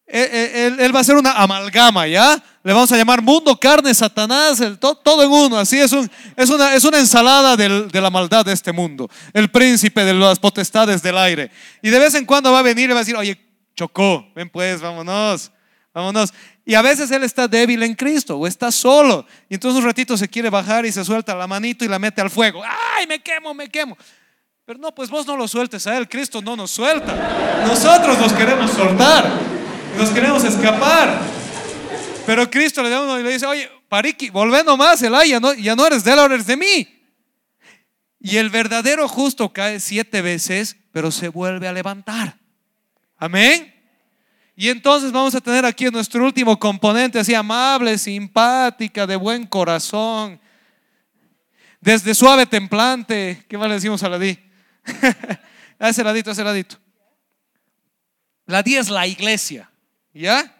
eh, 0.08 0.28
eh, 0.30 0.76
él, 0.78 0.94
va 0.94 0.98
a 0.98 1.02
hacer 1.02 1.16
una 1.16 1.32
amalgama, 1.32 2.06
¿ya? 2.06 2.40
Le 2.62 2.72
vamos 2.72 2.90
a 2.92 2.96
llamar 2.96 3.22
mundo, 3.22 3.58
carne, 3.58 3.92
Satanás, 3.92 4.60
el, 4.60 4.78
todo, 4.78 5.22
en 5.22 5.30
uno. 5.30 5.58
Así 5.58 5.78
es, 5.78 5.92
un, 5.92 6.08
es, 6.36 6.48
una, 6.48 6.74
es 6.74 6.84
una 6.84 6.98
ensalada 6.98 7.56
de 7.56 8.00
la 8.00 8.10
maldad 8.10 8.44
de 8.44 8.52
este 8.52 8.72
mundo. 8.72 9.10
El 9.32 9.50
príncipe 9.50 10.04
de 10.04 10.14
las 10.14 10.38
potestades 10.38 11.02
del 11.02 11.18
aire. 11.18 11.50
Y 11.82 11.90
de 11.90 11.98
vez 11.98 12.14
en 12.14 12.24
cuando 12.24 12.52
va 12.52 12.60
a 12.60 12.62
venir 12.62 12.88
y 12.88 12.92
va 12.92 13.00
a 13.00 13.02
decir, 13.02 13.16
oye, 13.16 13.36
chocó, 13.74 14.26
ven 14.34 14.48
pues, 14.48 14.80
vámonos, 14.80 15.50
vámonos. 15.92 16.32
Y 16.64 16.74
a 16.74 16.82
veces 16.82 17.10
él 17.10 17.24
está 17.24 17.48
débil 17.48 17.82
en 17.82 17.94
Cristo 17.94 18.36
o 18.36 18.46
está 18.46 18.70
solo. 18.70 19.26
Y 19.48 19.54
entonces 19.54 19.80
un 19.80 19.86
ratito 19.86 20.16
se 20.16 20.28
quiere 20.28 20.50
bajar 20.50 20.86
y 20.86 20.92
se 20.92 21.04
suelta 21.04 21.34
la 21.34 21.48
manito 21.48 21.84
y 21.84 21.88
la 21.88 21.98
mete 21.98 22.20
al 22.20 22.30
fuego. 22.30 22.62
¡Ay, 22.96 23.06
me 23.08 23.20
quemo, 23.20 23.54
me 23.54 23.68
quemo! 23.68 23.96
Pero 24.64 24.78
no, 24.78 24.92
pues 24.92 25.10
vos 25.10 25.26
no 25.26 25.36
lo 25.36 25.46
sueltes 25.46 25.86
a 25.86 25.96
él. 25.96 26.08
Cristo 26.08 26.42
no 26.42 26.56
nos 26.56 26.72
suelta. 26.72 27.64
Nosotros 27.66 28.18
nos 28.18 28.32
queremos 28.32 28.70
soltar. 28.72 29.55
Nos 29.96 30.10
queremos 30.10 30.44
escapar. 30.44 31.20
Pero 32.26 32.50
Cristo 32.50 32.82
le 32.82 32.90
da 32.90 33.00
uno 33.00 33.18
y 33.18 33.22
le 33.22 33.32
dice, 33.32 33.46
oye, 33.46 33.70
Pariki, 33.88 34.30
volvé 34.30 34.64
nomás, 34.64 35.00
el 35.02 35.14
ya 35.26 35.40
no, 35.40 35.54
ya 35.54 35.76
no 35.76 35.86
eres 35.86 36.04
de 36.04 36.12
él, 36.12 36.18
ahora 36.18 36.34
eres 36.34 36.46
de 36.46 36.56
mí. 36.56 36.88
Y 38.18 38.36
el 38.36 38.50
verdadero 38.50 39.08
justo 39.08 39.52
cae 39.52 39.78
siete 39.78 40.22
veces, 40.22 40.76
pero 40.92 41.10
se 41.10 41.28
vuelve 41.28 41.68
a 41.68 41.72
levantar. 41.72 42.36
Amén. 43.16 43.72
Y 44.56 44.68
entonces 44.68 45.12
vamos 45.12 45.34
a 45.34 45.40
tener 45.40 45.64
aquí 45.64 45.84
nuestro 45.86 46.24
último 46.24 46.58
componente, 46.58 47.18
así 47.18 47.34
amable, 47.34 47.96
simpática, 47.98 49.06
de 49.06 49.16
buen 49.16 49.46
corazón, 49.46 50.40
desde 51.80 52.14
suave, 52.14 52.46
templante. 52.46 53.44
¿Qué 53.48 53.56
más 53.56 53.68
le 53.68 53.74
decimos 53.74 54.02
a 54.02 54.08
la 54.08 54.18
di? 54.18 54.38
a 55.78 55.88
ese 55.88 56.02
ladito, 56.02 56.30
a 56.30 56.32
ese 56.32 56.42
ladito. 56.42 56.76
La 58.46 58.62
di 58.62 58.76
es 58.76 58.88
la 58.88 59.06
iglesia, 59.06 59.70
¿ya? 60.20 60.52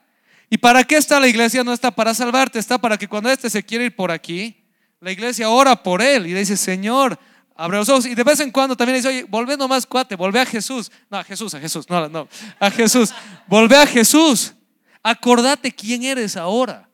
¿Y 0.49 0.59
para 0.59 0.85
qué 0.85 0.97
está 0.97 1.19
la 1.19 1.27
iglesia? 1.27 1.64
No 1.64 1.73
está 1.73 1.90
para 1.90 2.14
salvarte, 2.14 2.59
está 2.59 2.79
para 2.79 2.97
que 2.97 3.09
cuando 3.09 3.31
este 3.31 3.51
se 3.51 3.62
quiere 3.62 3.87
ir 3.87 3.97
por 3.97 4.11
aquí, 4.11 4.62
la 5.01 5.11
iglesia 5.11 5.51
ora 5.51 5.83
por 5.83 6.01
él 6.03 6.27
y 6.27 6.33
dice, 6.33 6.57
Señor, 6.57 7.19
abre 7.57 7.79
los 7.79 7.88
ojos. 7.88 8.07
Y 8.07 8.14
de 8.14 8.23
vez 8.23 8.40
en 8.40 8.51
cuando 8.51 8.77
también 8.77 8.97
dice, 8.97 9.09
oye, 9.09 9.25
volvé 9.25 9.57
nomás, 9.57 9.87
cuate, 9.87 10.14
volvé 10.14 10.40
a 10.40 10.47
Jesús. 10.47 10.90
No, 11.11 11.19
a 11.19 11.25
Jesús, 11.25 11.55
a 11.55 11.61
Jesús, 11.61 11.88
no, 11.88 12.09
no, 12.09 12.29
a 12.61 12.71
Jesús. 12.71 13.12
Volvé 13.47 13.77
a 13.77 13.87
Jesús. 13.87 14.55
Acordate 15.03 15.73
quién 15.73 16.05
eres 16.05 16.37
ahora. 16.37 16.88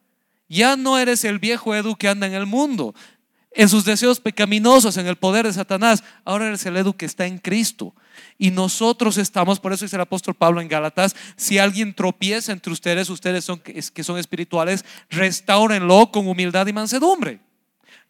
Ya 0.49 0.77
no 0.77 0.99
eres 0.99 1.25
el 1.25 1.39
viejo 1.39 1.75
Edu 1.75 1.97
que 1.97 2.09
anda 2.09 2.27
en 2.27 2.35
el 2.35 2.45
mundo, 2.45 2.95
en 3.53 3.71
sus 3.71 3.87
deseos 3.87 4.21
pecaminosos, 4.21 4.99
en 4.99 5.07
el 5.07 5.17
poder 5.17 5.47
de 5.47 5.53
Satanás. 5.53 6.05
Ahora 6.25 6.49
eres 6.49 6.67
el 6.67 6.77
Edu 6.77 6.95
que 6.95 7.07
está 7.07 7.27
en 7.27 7.39
Cristo. 7.39 7.95
Y 8.43 8.51
nosotros 8.51 9.19
estamos, 9.19 9.61
por 9.61 9.73
eso 9.73 9.85
dice 9.85 9.95
el 9.95 10.03
apóstol 10.03 10.35
Pablo 10.35 10.61
en 10.61 10.67
Gálatas, 10.67 11.15
si 11.37 11.59
alguien 11.59 11.95
tropieza 11.95 12.51
entre 12.51 12.73
ustedes, 12.73 13.09
ustedes 13.09 13.45
son, 13.45 13.61
que 13.61 14.03
son 14.03 14.19
espirituales, 14.19 14.85
restáurenlo 15.11 16.11
con 16.11 16.27
humildad 16.27 16.67
y 16.67 16.73
mansedumbre 16.73 17.39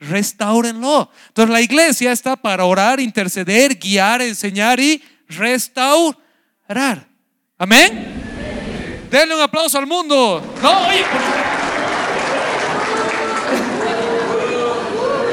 restáurenlo. 0.01 1.11
Entonces 1.29 1.53
la 1.53 1.61
iglesia 1.61 2.12
está 2.12 2.35
para 2.35 2.64
orar, 2.64 2.99
interceder, 2.99 3.75
guiar, 3.75 4.23
enseñar 4.23 4.81
y 4.81 5.05
restaurar. 5.29 7.07
Amén. 7.59 9.09
Denle 9.11 9.35
un 9.35 9.42
aplauso 9.42 9.79
al 9.79 9.87
mundo. 9.87 10.42
No, 10.62 10.87
oye. 10.88 11.05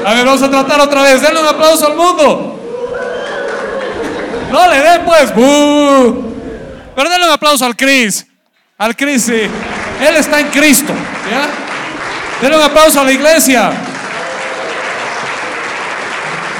A 0.04 0.14
ver, 0.14 0.26
vamos 0.26 0.42
a 0.42 0.50
tratar 0.50 0.80
otra 0.82 1.02
vez. 1.04 1.22
Denle 1.22 1.40
un 1.40 1.46
aplauso 1.46 1.86
al 1.86 1.96
mundo. 1.96 2.59
No 4.50 4.68
le 4.68 4.80
den 4.80 5.04
pues. 5.04 5.30
Pero 5.32 7.08
denle 7.08 7.26
un 7.26 7.32
aplauso 7.32 7.64
al 7.64 7.76
Cris. 7.76 8.26
Al 8.78 8.96
Cris. 8.96 9.28
Él 9.28 10.16
está 10.16 10.40
en 10.40 10.48
Cristo. 10.48 10.92
¿ya? 11.30 11.48
Denle 12.40 12.56
un 12.56 12.62
aplauso 12.62 13.00
a 13.00 13.04
la 13.04 13.12
iglesia. 13.12 13.70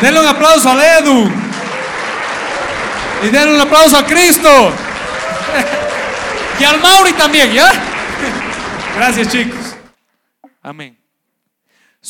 Denle 0.01 0.21
un 0.21 0.27
aplauso 0.27 0.71
a 0.71 0.99
Edu. 0.99 1.31
Y 3.23 3.29
denle 3.29 3.55
un 3.55 3.61
aplauso 3.61 3.97
a 3.97 4.05
Cristo. 4.05 4.49
Y 6.61 6.65
al 6.65 6.79
Mauri 6.79 7.15
también, 7.15 7.51
¿ya? 7.53 7.73
Gracias, 8.97 9.29
chicos. 9.29 9.77
Amén. 10.63 11.00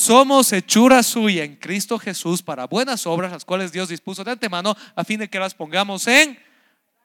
Somos 0.00 0.50
hechura 0.54 1.02
suya 1.02 1.44
en 1.44 1.56
Cristo 1.56 1.98
Jesús 1.98 2.40
para 2.42 2.66
buenas 2.66 3.06
obras, 3.06 3.32
las 3.32 3.44
cuales 3.44 3.70
Dios 3.70 3.90
dispuso 3.90 4.24
de 4.24 4.30
antemano 4.30 4.74
a 4.96 5.04
fin 5.04 5.20
de 5.20 5.28
que 5.28 5.38
las 5.38 5.52
pongamos 5.52 6.06
en 6.06 6.38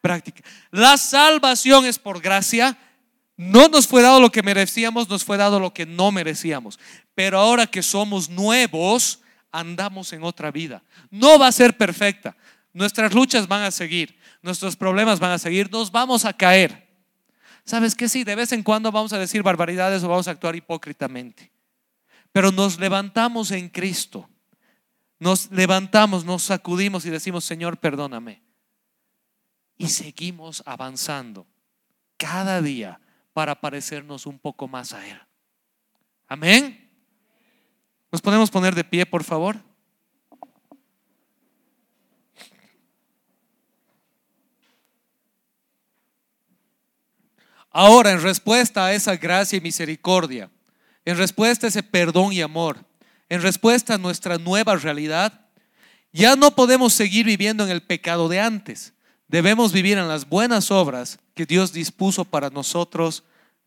práctica. 0.00 0.42
La 0.70 0.96
salvación 0.96 1.84
es 1.84 1.98
por 1.98 2.22
gracia. 2.22 2.74
No 3.36 3.68
nos 3.68 3.86
fue 3.86 4.00
dado 4.00 4.18
lo 4.18 4.32
que 4.32 4.42
merecíamos, 4.42 5.10
nos 5.10 5.24
fue 5.24 5.36
dado 5.36 5.60
lo 5.60 5.74
que 5.74 5.84
no 5.84 6.10
merecíamos. 6.10 6.78
Pero 7.14 7.38
ahora 7.38 7.66
que 7.66 7.82
somos 7.82 8.30
nuevos, 8.30 9.20
andamos 9.52 10.14
en 10.14 10.24
otra 10.24 10.50
vida. 10.50 10.82
No 11.10 11.38
va 11.38 11.48
a 11.48 11.52
ser 11.52 11.76
perfecta. 11.76 12.34
Nuestras 12.72 13.12
luchas 13.12 13.46
van 13.46 13.64
a 13.64 13.72
seguir, 13.72 14.18
nuestros 14.40 14.74
problemas 14.74 15.20
van 15.20 15.32
a 15.32 15.38
seguir, 15.38 15.70
nos 15.70 15.92
vamos 15.92 16.24
a 16.24 16.32
caer. 16.32 16.88
¿Sabes 17.62 17.94
que 17.94 18.08
Sí, 18.08 18.24
de 18.24 18.36
vez 18.36 18.52
en 18.52 18.62
cuando 18.62 18.90
vamos 18.90 19.12
a 19.12 19.18
decir 19.18 19.42
barbaridades 19.42 20.02
o 20.02 20.08
vamos 20.08 20.28
a 20.28 20.30
actuar 20.30 20.56
hipócritamente. 20.56 21.55
Pero 22.36 22.52
nos 22.52 22.78
levantamos 22.78 23.50
en 23.50 23.70
Cristo. 23.70 24.28
Nos 25.18 25.50
levantamos, 25.50 26.22
nos 26.26 26.42
sacudimos 26.42 27.06
y 27.06 27.08
decimos, 27.08 27.46
Señor, 27.46 27.78
perdóname. 27.78 28.42
Y 29.78 29.88
seguimos 29.88 30.62
avanzando 30.66 31.46
cada 32.18 32.60
día 32.60 33.00
para 33.32 33.58
parecernos 33.58 34.26
un 34.26 34.38
poco 34.38 34.68
más 34.68 34.92
a 34.92 35.08
Él. 35.08 35.18
Amén. 36.28 36.90
¿Nos 38.12 38.20
podemos 38.20 38.50
poner 38.50 38.74
de 38.74 38.84
pie, 38.84 39.06
por 39.06 39.24
favor? 39.24 39.56
Ahora, 47.70 48.10
en 48.10 48.20
respuesta 48.20 48.84
a 48.84 48.92
esa 48.92 49.16
gracia 49.16 49.56
y 49.56 49.62
misericordia, 49.62 50.50
en 51.06 51.16
respuesta 51.16 51.66
a 51.66 51.68
ese 51.68 51.82
perdón 51.82 52.34
y 52.34 52.42
amor, 52.42 52.84
en 53.30 53.40
respuesta 53.40 53.94
a 53.94 53.98
nuestra 53.98 54.36
nueva 54.36 54.76
realidad, 54.76 55.40
ya 56.12 56.36
no 56.36 56.54
podemos 56.54 56.92
seguir 56.92 57.24
viviendo 57.24 57.64
en 57.64 57.70
el 57.70 57.82
pecado 57.82 58.28
de 58.28 58.40
antes. 58.40 58.92
Debemos 59.28 59.72
vivir 59.72 59.98
en 59.98 60.08
las 60.08 60.28
buenas 60.28 60.70
obras 60.70 61.18
que 61.34 61.46
Dios 61.46 61.72
dispuso 61.72 62.24
para 62.24 62.50
nosotros 62.50 63.24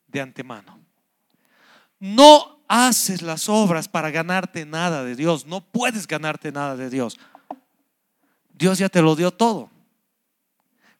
de 0.07 0.21
antemano. 0.21 0.79
No 1.99 2.61
haces 2.67 3.21
las 3.21 3.49
obras 3.49 3.87
para 3.87 4.11
ganarte 4.11 4.65
nada 4.65 5.03
de 5.03 5.15
Dios. 5.15 5.45
No 5.45 5.61
puedes 5.61 6.07
ganarte 6.07 6.51
nada 6.51 6.75
de 6.75 6.89
Dios. 6.89 7.17
Dios 8.53 8.77
ya 8.79 8.89
te 8.89 9.01
lo 9.01 9.15
dio 9.15 9.31
todo. 9.31 9.69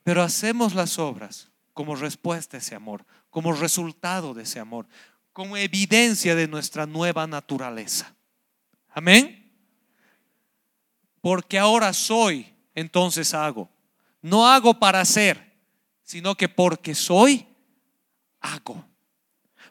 Pero 0.04 0.24
hacemos 0.24 0.74
las 0.74 1.00
obras 1.00 1.50
como 1.74 1.96
respuesta 1.96 2.58
a 2.58 2.60
ese 2.60 2.76
amor, 2.76 3.06
como 3.30 3.54
resultado 3.54 4.34
de 4.34 4.44
ese 4.44 4.60
amor, 4.60 4.88
como 5.40 5.56
evidencia 5.56 6.36
de 6.36 6.50
nuestra 6.50 6.86
nueva 6.86 7.26
naturaleza. 7.26 8.14
Amén. 8.90 9.50
Porque 11.22 11.58
ahora 11.58 11.94
soy 11.94 12.54
entonces 12.76 13.34
hago. 13.34 13.70
No 14.22 14.46
hago 14.46 14.78
para 14.78 15.00
hacer, 15.00 15.56
sino 16.04 16.36
que 16.36 16.50
porque 16.50 16.94
soy, 16.94 17.48
hago. 18.42 18.86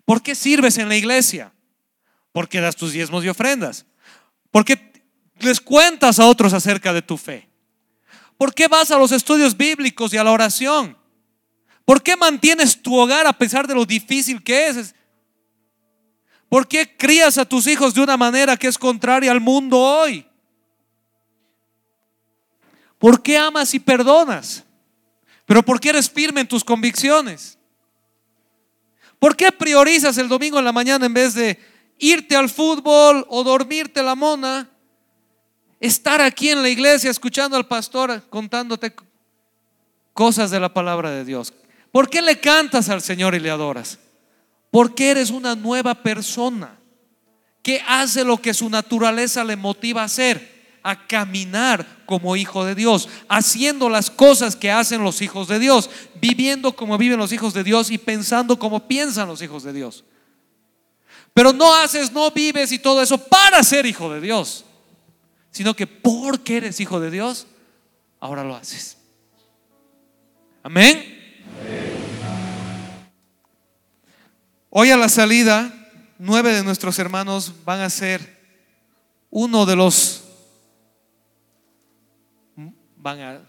¿Por 0.06 0.22
qué 0.22 0.34
sirves 0.34 0.78
en 0.78 0.88
la 0.88 0.96
iglesia? 0.96 1.52
Porque 2.32 2.62
das 2.62 2.74
tus 2.74 2.92
diezmos 2.92 3.22
y 3.22 3.28
ofrendas. 3.28 3.84
Porque 4.50 5.04
les 5.38 5.60
cuentas 5.60 6.18
a 6.18 6.24
otros 6.24 6.54
acerca 6.54 6.94
de 6.94 7.02
tu 7.02 7.18
fe. 7.18 7.46
¿Por 8.38 8.54
qué 8.54 8.68
vas 8.68 8.90
a 8.90 8.98
los 8.98 9.12
estudios 9.12 9.54
bíblicos 9.54 10.14
y 10.14 10.16
a 10.16 10.24
la 10.24 10.32
oración? 10.32 10.96
¿Por 11.84 12.02
qué 12.02 12.16
mantienes 12.16 12.80
tu 12.80 12.96
hogar 12.96 13.26
a 13.26 13.34
pesar 13.34 13.66
de 13.66 13.74
lo 13.74 13.84
difícil 13.84 14.42
que 14.42 14.68
es? 14.68 14.94
¿Por 16.48 16.66
qué 16.66 16.96
crías 16.96 17.36
a 17.36 17.44
tus 17.44 17.66
hijos 17.66 17.94
de 17.94 18.00
una 18.00 18.16
manera 18.16 18.56
que 18.56 18.68
es 18.68 18.78
contraria 18.78 19.30
al 19.30 19.40
mundo 19.40 19.78
hoy? 19.78 20.26
¿Por 22.98 23.22
qué 23.22 23.36
amas 23.36 23.74
y 23.74 23.78
perdonas? 23.78 24.64
Pero 25.46 25.62
¿por 25.62 25.78
qué 25.78 25.90
eres 25.90 26.10
firme 26.10 26.40
en 26.40 26.48
tus 26.48 26.64
convicciones? 26.64 27.58
¿Por 29.18 29.36
qué 29.36 29.52
priorizas 29.52 30.16
el 30.18 30.28
domingo 30.28 30.58
en 30.58 30.64
la 30.64 30.72
mañana 30.72 31.06
en 31.06 31.14
vez 31.14 31.34
de 31.34 31.58
irte 31.98 32.36
al 32.36 32.48
fútbol 32.48 33.26
o 33.28 33.44
dormirte 33.44 34.02
la 34.02 34.14
mona? 34.14 34.70
Estar 35.80 36.20
aquí 36.20 36.50
en 36.50 36.62
la 36.62 36.68
iglesia 36.68 37.10
escuchando 37.10 37.56
al 37.56 37.66
pastor 37.66 38.22
contándote 38.30 38.94
cosas 40.12 40.50
de 40.50 40.60
la 40.60 40.72
palabra 40.72 41.10
de 41.10 41.24
Dios. 41.24 41.52
¿Por 41.92 42.08
qué 42.08 42.22
le 42.22 42.40
cantas 42.40 42.88
al 42.88 43.02
Señor 43.02 43.34
y 43.34 43.40
le 43.40 43.50
adoras? 43.50 43.98
Porque 44.70 45.10
eres 45.10 45.30
una 45.30 45.54
nueva 45.54 45.94
persona 45.94 46.78
que 47.62 47.82
hace 47.86 48.24
lo 48.24 48.40
que 48.40 48.54
su 48.54 48.68
naturaleza 48.70 49.44
le 49.44 49.56
motiva 49.56 50.02
a 50.02 50.06
hacer, 50.06 50.78
a 50.82 51.06
caminar 51.06 51.86
como 52.06 52.36
hijo 52.36 52.64
de 52.64 52.74
Dios, 52.74 53.08
haciendo 53.28 53.88
las 53.88 54.10
cosas 54.10 54.56
que 54.56 54.70
hacen 54.70 55.02
los 55.02 55.20
hijos 55.20 55.48
de 55.48 55.58
Dios, 55.58 55.90
viviendo 56.20 56.74
como 56.74 56.96
viven 56.96 57.18
los 57.18 57.32
hijos 57.32 57.52
de 57.52 57.64
Dios 57.64 57.90
y 57.90 57.98
pensando 57.98 58.58
como 58.58 58.88
piensan 58.88 59.28
los 59.28 59.42
hijos 59.42 59.64
de 59.64 59.72
Dios. 59.72 60.04
Pero 61.34 61.52
no 61.52 61.74
haces, 61.74 62.12
no 62.12 62.30
vives 62.30 62.72
y 62.72 62.78
todo 62.78 63.02
eso 63.02 63.18
para 63.18 63.62
ser 63.62 63.86
hijo 63.86 64.12
de 64.12 64.20
Dios, 64.20 64.64
sino 65.50 65.74
que 65.74 65.86
porque 65.86 66.56
eres 66.58 66.80
hijo 66.80 67.00
de 67.00 67.10
Dios, 67.10 67.46
ahora 68.20 68.44
lo 68.44 68.56
haces. 68.56 68.96
Amén. 70.62 71.17
Hoy 74.70 74.90
a 74.90 74.98
la 74.98 75.08
salida, 75.08 75.72
nueve 76.18 76.52
de 76.52 76.62
nuestros 76.62 76.98
hermanos 76.98 77.54
van 77.64 77.80
a 77.80 77.88
ser 77.88 78.38
uno 79.30 79.64
de 79.64 79.74
los, 79.74 80.24
van 82.96 83.20
a, 83.20 83.40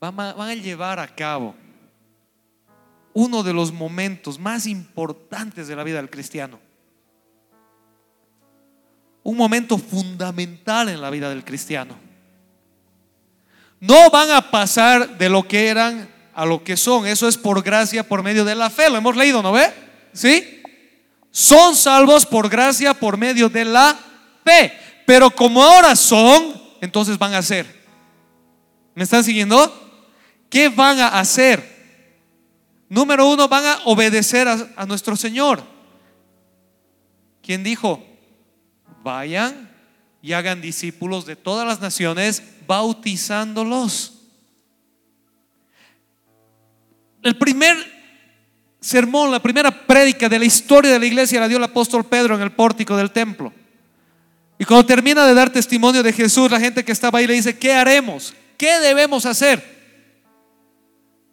van 0.00 0.50
a, 0.50 0.54
llevar 0.54 0.98
a 0.98 1.08
cabo 1.08 1.54
uno 3.14 3.42
de 3.42 3.54
los 3.54 3.72
momentos 3.72 4.38
más 4.38 4.66
importantes 4.66 5.66
de 5.66 5.76
la 5.76 5.82
vida 5.82 5.96
del 5.96 6.10
cristiano. 6.10 6.60
Un 9.22 9.38
momento 9.38 9.78
fundamental 9.78 10.90
en 10.90 11.00
la 11.00 11.08
vida 11.08 11.30
del 11.30 11.42
cristiano. 11.42 11.96
No 13.80 14.10
van 14.10 14.30
a 14.30 14.50
pasar 14.50 15.16
de 15.16 15.30
lo 15.30 15.48
que 15.48 15.68
eran 15.68 16.06
a 16.34 16.44
lo 16.44 16.62
que 16.62 16.76
son. 16.76 17.06
Eso 17.06 17.26
es 17.28 17.38
por 17.38 17.62
gracia, 17.62 18.06
por 18.06 18.22
medio 18.22 18.44
de 18.44 18.54
la 18.54 18.68
fe. 18.68 18.90
Lo 18.90 18.98
hemos 18.98 19.16
leído, 19.16 19.42
¿no 19.42 19.52
ve? 19.52 19.81
¿Sí? 20.12 20.62
Son 21.30 21.74
salvos 21.74 22.26
por 22.26 22.48
gracia, 22.48 22.94
por 22.94 23.16
medio 23.16 23.48
de 23.48 23.64
la 23.64 23.98
fe. 24.44 24.72
Pero 25.06 25.30
como 25.30 25.62
ahora 25.62 25.96
son, 25.96 26.60
entonces 26.80 27.18
van 27.18 27.34
a 27.34 27.38
hacer. 27.38 27.82
¿Me 28.94 29.04
están 29.04 29.24
siguiendo? 29.24 29.56
¿Qué 30.50 30.68
van 30.68 31.00
a 31.00 31.18
hacer? 31.18 31.72
Número 32.88 33.26
uno, 33.26 33.48
van 33.48 33.64
a 33.64 33.78
obedecer 33.86 34.46
a, 34.46 34.68
a 34.76 34.84
nuestro 34.84 35.16
Señor. 35.16 35.62
¿Quién 37.42 37.64
dijo? 37.64 38.04
Vayan 39.02 39.70
y 40.20 40.34
hagan 40.34 40.60
discípulos 40.60 41.24
de 41.24 41.34
todas 41.34 41.66
las 41.66 41.80
naciones, 41.80 42.42
bautizándolos. 42.66 44.18
El 47.22 47.38
primer 47.38 47.76
sermón, 48.82 49.30
la 49.30 49.40
primera 49.40 49.70
prédica 49.70 50.28
de 50.28 50.40
la 50.40 50.44
historia 50.44 50.90
de 50.90 50.98
la 50.98 51.06
iglesia 51.06 51.40
la 51.40 51.48
dio 51.48 51.56
el 51.56 51.64
apóstol 51.64 52.04
Pedro 52.04 52.34
en 52.34 52.42
el 52.42 52.50
pórtico 52.50 52.96
del 52.96 53.12
templo. 53.12 53.52
Y 54.58 54.64
cuando 54.64 54.84
termina 54.84 55.26
de 55.26 55.34
dar 55.34 55.50
testimonio 55.50 56.02
de 56.02 56.12
Jesús, 56.12 56.50
la 56.50 56.60
gente 56.60 56.84
que 56.84 56.92
estaba 56.92 57.20
ahí 57.20 57.26
le 57.26 57.34
dice, 57.34 57.56
¿qué 57.56 57.72
haremos? 57.72 58.34
¿Qué 58.58 58.80
debemos 58.80 59.24
hacer? 59.24 59.62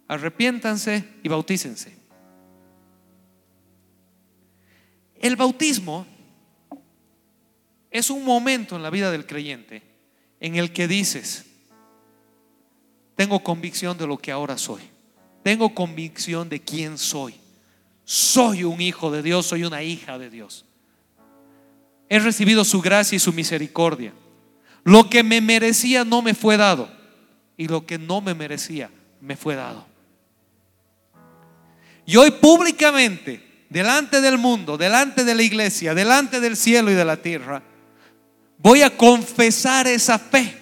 Arrepiéntanse 0.07 1.03
y 1.23 1.27
bautícense. 1.27 1.97
El 5.19 5.35
bautismo 5.35 6.05
es 7.91 8.09
un 8.11 8.23
momento 8.23 8.75
en 8.75 8.83
la 8.83 8.89
vida 8.91 9.11
del 9.11 9.25
creyente 9.25 9.81
en 10.39 10.55
el 10.55 10.71
que 10.71 10.87
dices, 10.87 11.45
tengo 13.15 13.43
convicción 13.43 13.97
de 13.97 14.07
lo 14.07 14.17
que 14.17 14.31
ahora 14.31 14.57
soy. 14.57 14.81
Tengo 15.43 15.73
convicción 15.73 16.49
de 16.49 16.59
quién 16.59 16.97
soy. 16.97 17.35
Soy 18.03 18.63
un 18.63 18.81
hijo 18.81 19.11
de 19.11 19.21
Dios, 19.21 19.45
soy 19.45 19.63
una 19.63 19.83
hija 19.83 20.17
de 20.17 20.29
Dios. 20.29 20.65
He 22.09 22.19
recibido 22.19 22.65
su 22.65 22.81
gracia 22.81 23.15
y 23.15 23.19
su 23.19 23.31
misericordia. 23.31 24.13
Lo 24.83 25.09
que 25.09 25.23
me 25.23 25.41
merecía 25.41 26.03
no 26.03 26.21
me 26.21 26.33
fue 26.33 26.57
dado. 26.57 26.89
Y 27.55 27.67
lo 27.67 27.85
que 27.85 27.97
no 27.97 28.21
me 28.21 28.33
merecía 28.33 28.89
me 29.21 29.35
fue 29.35 29.55
dado. 29.55 29.85
Y 32.05 32.17
hoy 32.17 32.31
públicamente, 32.31 33.65
delante 33.69 34.21
del 34.21 34.39
mundo, 34.39 34.77
delante 34.77 35.23
de 35.23 35.35
la 35.35 35.43
iglesia, 35.43 35.93
delante 35.93 36.39
del 36.39 36.57
cielo 36.57 36.89
y 36.89 36.95
de 36.95 37.05
la 37.05 37.17
tierra, 37.17 37.61
voy 38.57 38.81
a 38.81 38.97
confesar 38.97 39.85
esa 39.87 40.17
fe. 40.17 40.57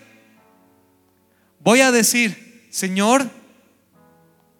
Voy 1.62 1.80
a 1.80 1.92
decir, 1.92 2.68
Señor, 2.70 3.30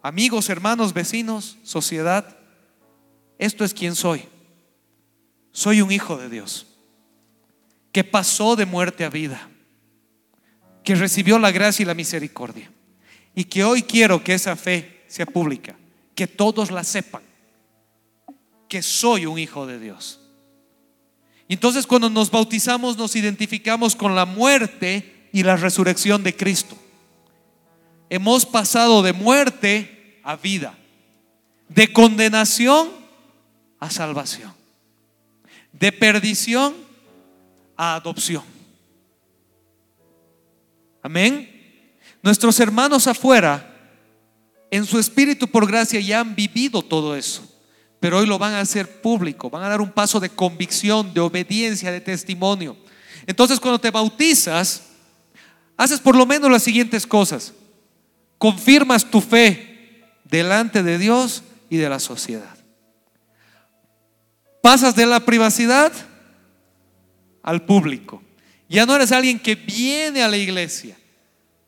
amigos, 0.02 0.48
hermanos, 0.48 0.92
vecinos, 0.92 1.58
sociedad, 1.62 2.36
esto 3.38 3.64
es 3.64 3.74
quien 3.74 3.94
soy. 3.94 4.24
Soy 5.52 5.80
un 5.80 5.90
hijo 5.90 6.16
de 6.16 6.28
Dios 6.28 6.66
que 7.92 8.04
pasó 8.04 8.54
de 8.54 8.66
muerte 8.66 9.04
a 9.04 9.10
vida, 9.10 9.48
que 10.84 10.94
recibió 10.94 11.38
la 11.38 11.50
gracia 11.50 11.82
y 11.82 11.86
la 11.86 11.94
misericordia 11.94 12.70
y 13.34 13.44
que 13.44 13.64
hoy 13.64 13.82
quiero 13.82 14.22
que 14.22 14.34
esa 14.34 14.56
fe 14.56 15.04
sea 15.08 15.26
pública, 15.26 15.76
que 16.14 16.26
todos 16.26 16.70
la 16.70 16.84
sepan, 16.84 17.22
que 18.68 18.82
soy 18.82 19.26
un 19.26 19.38
hijo 19.38 19.66
de 19.66 19.78
Dios. 19.78 20.20
Entonces 21.48 21.86
cuando 21.86 22.10
nos 22.10 22.30
bautizamos 22.30 22.98
nos 22.98 23.16
identificamos 23.16 23.96
con 23.96 24.14
la 24.14 24.26
muerte 24.26 25.28
y 25.32 25.42
la 25.42 25.56
resurrección 25.56 26.22
de 26.22 26.36
Cristo. 26.36 26.76
Hemos 28.10 28.46
pasado 28.46 29.02
de 29.02 29.12
muerte 29.12 30.20
a 30.22 30.36
vida, 30.36 30.74
de 31.68 31.92
condenación 31.92 32.88
a 33.78 33.90
salvación, 33.90 34.52
de 35.72 35.92
perdición 35.92 36.74
a 37.76 37.96
adopción. 37.96 38.42
Amén. 41.02 41.48
Nuestros 42.22 42.58
hermanos 42.60 43.06
afuera, 43.06 43.74
en 44.70 44.84
su 44.84 44.98
espíritu 44.98 45.46
por 45.48 45.66
gracia, 45.66 46.00
ya 46.00 46.20
han 46.20 46.34
vivido 46.34 46.82
todo 46.82 47.14
eso, 47.14 47.42
pero 48.00 48.18
hoy 48.18 48.26
lo 48.26 48.38
van 48.38 48.54
a 48.54 48.60
hacer 48.60 49.00
público, 49.02 49.50
van 49.50 49.64
a 49.64 49.68
dar 49.68 49.80
un 49.80 49.92
paso 49.92 50.18
de 50.18 50.30
convicción, 50.30 51.12
de 51.12 51.20
obediencia, 51.20 51.92
de 51.92 52.00
testimonio. 52.00 52.76
Entonces 53.26 53.60
cuando 53.60 53.78
te 53.78 53.90
bautizas, 53.90 54.84
haces 55.76 56.00
por 56.00 56.16
lo 56.16 56.24
menos 56.24 56.50
las 56.50 56.62
siguientes 56.62 57.06
cosas 57.06 57.52
confirmas 58.38 59.04
tu 59.10 59.20
fe 59.20 60.02
delante 60.24 60.82
de 60.82 60.98
Dios 60.98 61.42
y 61.68 61.76
de 61.76 61.88
la 61.88 62.00
sociedad. 62.00 62.56
Pasas 64.62 64.94
de 64.94 65.06
la 65.06 65.20
privacidad 65.20 65.92
al 67.42 67.64
público. 67.64 68.22
Ya 68.68 68.86
no 68.86 68.94
eres 68.94 69.12
alguien 69.12 69.38
que 69.38 69.54
viene 69.54 70.22
a 70.22 70.28
la 70.28 70.36
iglesia. 70.36 70.96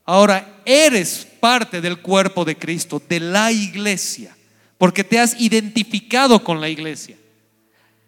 Ahora 0.05 0.61
eres 0.65 1.27
parte 1.41 1.81
del 1.81 2.01
cuerpo 2.01 2.45
de 2.45 2.57
Cristo, 2.57 3.03
de 3.09 3.21
la 3.21 3.53
iglesia, 3.53 4.37
porque 4.77 5.05
te 5.05 5.19
has 5.19 5.41
identificado 5.41 6.43
con 6.43 6.61
la 6.61 6.69
iglesia. 6.69 7.17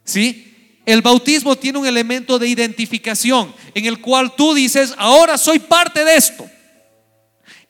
¿Sí? 0.04 0.78
El 0.84 1.00
bautismo 1.00 1.56
tiene 1.56 1.78
un 1.78 1.86
elemento 1.86 2.38
de 2.38 2.48
identificación 2.48 3.54
en 3.74 3.86
el 3.86 4.00
cual 4.00 4.34
tú 4.34 4.52
dices, 4.52 4.94
ahora 4.98 5.38
soy 5.38 5.60
parte 5.60 6.04
de 6.04 6.16
esto. 6.16 6.50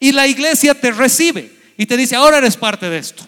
Y 0.02 0.10
la 0.10 0.26
iglesia 0.26 0.74
te 0.74 0.90
recibe 0.90 1.48
y 1.76 1.86
te 1.86 1.96
dice, 1.96 2.16
ahora 2.16 2.38
eres 2.38 2.56
parte 2.56 2.90
de 2.90 2.98
esto. 2.98 3.22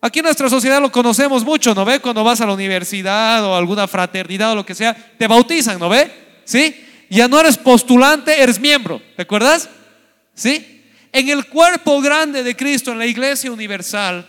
Aquí 0.00 0.20
en 0.20 0.26
nuestra 0.26 0.48
sociedad 0.48 0.80
lo 0.80 0.92
conocemos 0.92 1.44
mucho, 1.44 1.74
¿no 1.74 1.84
ve? 1.84 1.98
Cuando 1.98 2.22
vas 2.22 2.40
a 2.40 2.46
la 2.46 2.52
universidad 2.52 3.44
o 3.44 3.56
alguna 3.56 3.88
fraternidad 3.88 4.52
o 4.52 4.54
lo 4.54 4.64
que 4.64 4.76
sea, 4.76 4.94
te 4.94 5.26
bautizan, 5.26 5.80
¿no 5.80 5.88
ve? 5.88 6.08
¿Sí? 6.44 6.72
Ya 7.10 7.26
no 7.26 7.40
eres 7.40 7.58
postulante, 7.58 8.40
eres 8.40 8.60
miembro. 8.60 9.02
¿Te 9.16 9.22
acuerdas? 9.22 9.68
¿Sí? 10.34 10.84
En 11.10 11.28
el 11.30 11.46
cuerpo 11.46 12.00
grande 12.00 12.44
de 12.44 12.54
Cristo, 12.54 12.92
en 12.92 13.00
la 13.00 13.06
iglesia 13.06 13.50
universal, 13.50 14.24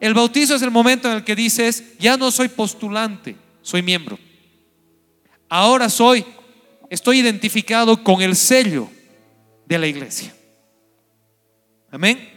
el 0.00 0.12
bautizo 0.12 0.54
es 0.54 0.60
el 0.60 0.70
momento 0.70 1.08
en 1.08 1.16
el 1.16 1.24
que 1.24 1.34
dices, 1.34 1.98
ya 1.98 2.18
no 2.18 2.30
soy 2.30 2.48
postulante, 2.48 3.36
soy 3.62 3.80
miembro. 3.80 4.18
Ahora 5.48 5.88
soy, 5.88 6.26
estoy 6.92 7.20
identificado 7.20 8.04
con 8.04 8.20
el 8.20 8.36
sello 8.36 8.90
de 9.64 9.78
la 9.78 9.86
iglesia. 9.86 10.34
Amén. 11.90 12.28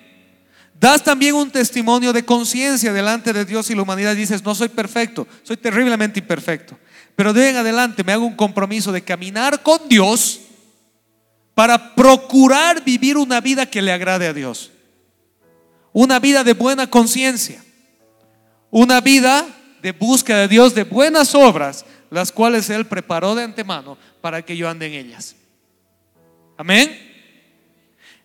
Das 0.80 1.04
también 1.04 1.36
un 1.36 1.52
testimonio 1.52 2.14
de 2.14 2.24
conciencia 2.24 2.94
delante 2.94 3.34
de 3.34 3.44
Dios 3.44 3.70
y 3.70 3.76
la 3.76 3.82
humanidad. 3.82 4.16
Dices, 4.16 4.44
no 4.44 4.56
soy 4.56 4.70
perfecto, 4.70 5.28
soy 5.44 5.58
terriblemente 5.58 6.22
imperfecto. 6.22 6.80
Pero 7.18 7.34
de 7.34 7.50
en 7.50 7.58
adelante 7.58 8.04
me 8.06 8.14
hago 8.14 8.26
un 8.26 8.36
compromiso 8.36 8.94
de 8.94 9.04
caminar 9.04 9.62
con 9.62 9.90
Dios 9.90 10.40
para 11.54 11.94
procurar 11.94 12.82
vivir 12.82 13.18
una 13.18 13.42
vida 13.42 13.66
que 13.66 13.82
le 13.82 13.92
agrade 13.92 14.28
a 14.28 14.34
Dios. 14.34 14.72
Una 15.92 16.20
vida 16.20 16.46
de 16.46 16.54
buena 16.54 16.90
conciencia. 16.90 17.62
Una 18.72 19.02
vida 19.02 19.46
de 19.82 19.92
búsqueda 19.92 20.40
de 20.40 20.48
Dios, 20.48 20.74
de 20.74 20.84
buenas 20.84 21.36
obras, 21.36 21.86
las 22.10 22.32
cuales 22.32 22.70
Él 22.70 22.86
preparó 22.86 23.36
de 23.36 23.44
antemano 23.44 23.98
para 24.26 24.42
que 24.42 24.58
yo 24.58 24.68
ande 24.68 24.88
en 24.88 24.94
ellas. 24.94 25.36
Amén. 26.58 27.00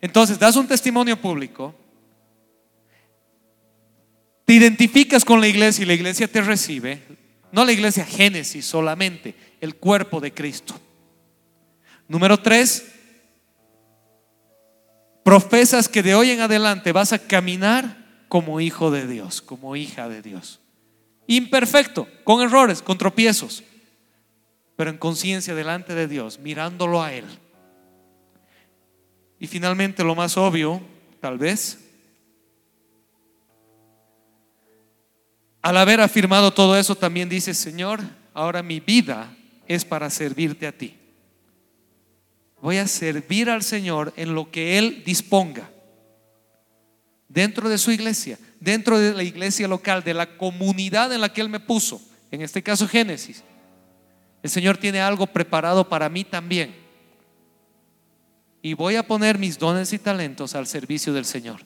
Entonces, 0.01 0.38
das 0.38 0.57
un 0.57 0.66
testimonio 0.66 1.20
público, 1.20 1.74
te 4.46 4.55
identificas 4.55 5.26
con 5.26 5.42
la 5.42 5.46
iglesia 5.46 5.82
y 5.82 5.86
la 5.86 5.92
iglesia 5.92 6.26
te 6.26 6.40
recibe, 6.40 7.03
no 7.53 7.66
la 7.66 7.72
iglesia 7.72 8.07
Génesis 8.07 8.64
solamente, 8.64 9.34
el 9.61 9.76
cuerpo 9.76 10.20
de 10.20 10.32
Cristo. 10.32 10.80
Número 12.09 12.38
tres, 12.38 12.86
profesas 15.22 15.86
que 15.86 16.03
de 16.03 16.14
hoy 16.14 16.30
en 16.30 16.40
adelante 16.40 16.92
vas 16.92 17.12
a 17.12 17.18
caminar 17.18 18.24
como 18.30 18.62
hijo 18.62 18.90
de 18.90 19.07
Dios, 19.07 19.42
como 19.42 19.76
hija 19.76 20.09
de 20.09 20.22
Dios. 20.22 20.61
Imperfecto, 21.26 22.09
con 22.24 22.40
errores, 22.40 22.80
con 22.80 22.96
tropiezos, 22.96 23.64
pero 24.80 24.88
en 24.88 24.96
conciencia 24.96 25.54
delante 25.54 25.94
de 25.94 26.08
Dios, 26.08 26.38
mirándolo 26.38 27.02
a 27.02 27.12
Él. 27.12 27.26
Y 29.38 29.46
finalmente 29.46 30.02
lo 30.02 30.14
más 30.14 30.38
obvio, 30.38 30.80
tal 31.20 31.36
vez, 31.36 31.80
al 35.60 35.76
haber 35.76 36.00
afirmado 36.00 36.54
todo 36.54 36.78
eso, 36.78 36.94
también 36.94 37.28
dice, 37.28 37.52
Señor, 37.52 38.00
ahora 38.32 38.62
mi 38.62 38.80
vida 38.80 39.36
es 39.68 39.84
para 39.84 40.08
servirte 40.08 40.66
a 40.66 40.72
ti. 40.72 40.96
Voy 42.62 42.78
a 42.78 42.88
servir 42.88 43.50
al 43.50 43.62
Señor 43.62 44.14
en 44.16 44.34
lo 44.34 44.50
que 44.50 44.78
Él 44.78 45.02
disponga. 45.04 45.70
Dentro 47.28 47.68
de 47.68 47.76
su 47.76 47.90
iglesia, 47.90 48.38
dentro 48.60 48.98
de 48.98 49.12
la 49.12 49.24
iglesia 49.24 49.68
local, 49.68 50.02
de 50.02 50.14
la 50.14 50.38
comunidad 50.38 51.12
en 51.12 51.20
la 51.20 51.30
que 51.30 51.42
Él 51.42 51.50
me 51.50 51.60
puso, 51.60 52.00
en 52.30 52.40
este 52.40 52.62
caso 52.62 52.88
Génesis. 52.88 53.44
El 54.43 54.51
Señor 54.51 54.78
tiene 54.78 55.01
algo 55.01 55.26
preparado 55.26 55.88
para 55.88 56.09
mí 56.09 56.24
también 56.24 56.74
y 58.62 58.74
voy 58.74 58.97
a 58.97 59.07
poner 59.07 59.38
mis 59.38 59.59
dones 59.59 59.93
y 59.93 59.99
talentos 59.99 60.55
al 60.55 60.66
servicio 60.66 61.12
del 61.12 61.24
Señor. 61.24 61.61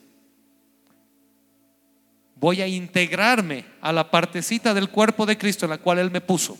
Voy 2.35 2.61
a 2.61 2.67
integrarme 2.67 3.65
a 3.81 3.91
la 3.91 4.11
partecita 4.11 4.73
del 4.73 4.89
cuerpo 4.89 5.25
de 5.25 5.37
Cristo 5.37 5.65
en 5.65 5.71
la 5.71 5.77
cual 5.77 5.99
Él 5.99 6.11
me 6.11 6.21
puso. 6.21 6.57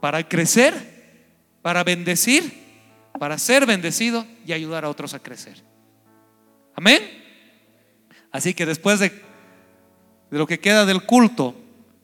Para 0.00 0.28
crecer, 0.28 1.28
para 1.62 1.82
bendecir, 1.84 2.66
para 3.18 3.38
ser 3.38 3.66
bendecido 3.66 4.26
y 4.46 4.52
ayudar 4.52 4.84
a 4.84 4.88
otros 4.88 5.14
a 5.14 5.20
crecer. 5.20 5.62
Amén. 6.74 7.02
Así 8.30 8.52
que 8.52 8.66
después 8.66 9.00
de, 9.00 9.22
lo 10.30 10.46
que 10.46 10.60
queda 10.60 10.84
del 10.84 11.04
culto, 11.04 11.56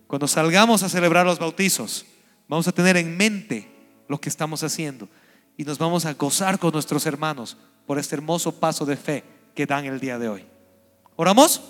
cuando 0.06 0.26
salgamos 0.26 0.82
a 0.82 0.88
celebrar 0.88 1.26
los 1.26 1.38
bautizos, 1.38 2.06
vamos 2.48 2.68
a 2.68 2.72
tener 2.72 2.96
en 2.96 3.16
mente 3.16 3.68
lo 4.08 4.20
que 4.20 4.28
estamos 4.28 4.62
haciendo 4.62 5.08
y 5.56 5.64
nos 5.64 5.78
vamos 5.78 6.04
a 6.06 6.14
gozar 6.14 6.58
con 6.58 6.72
nuestros 6.72 7.06
hermanos 7.06 7.56
por 7.86 7.98
este 7.98 8.14
hermoso 8.14 8.58
paso 8.58 8.84
de 8.84 8.96
fe 8.96 9.24
que 9.54 9.66
dan 9.66 9.84
el 9.84 10.00
día 10.00 10.18
de 10.18 10.28
hoy. 10.28 10.44
¿Oramos? 11.16 11.62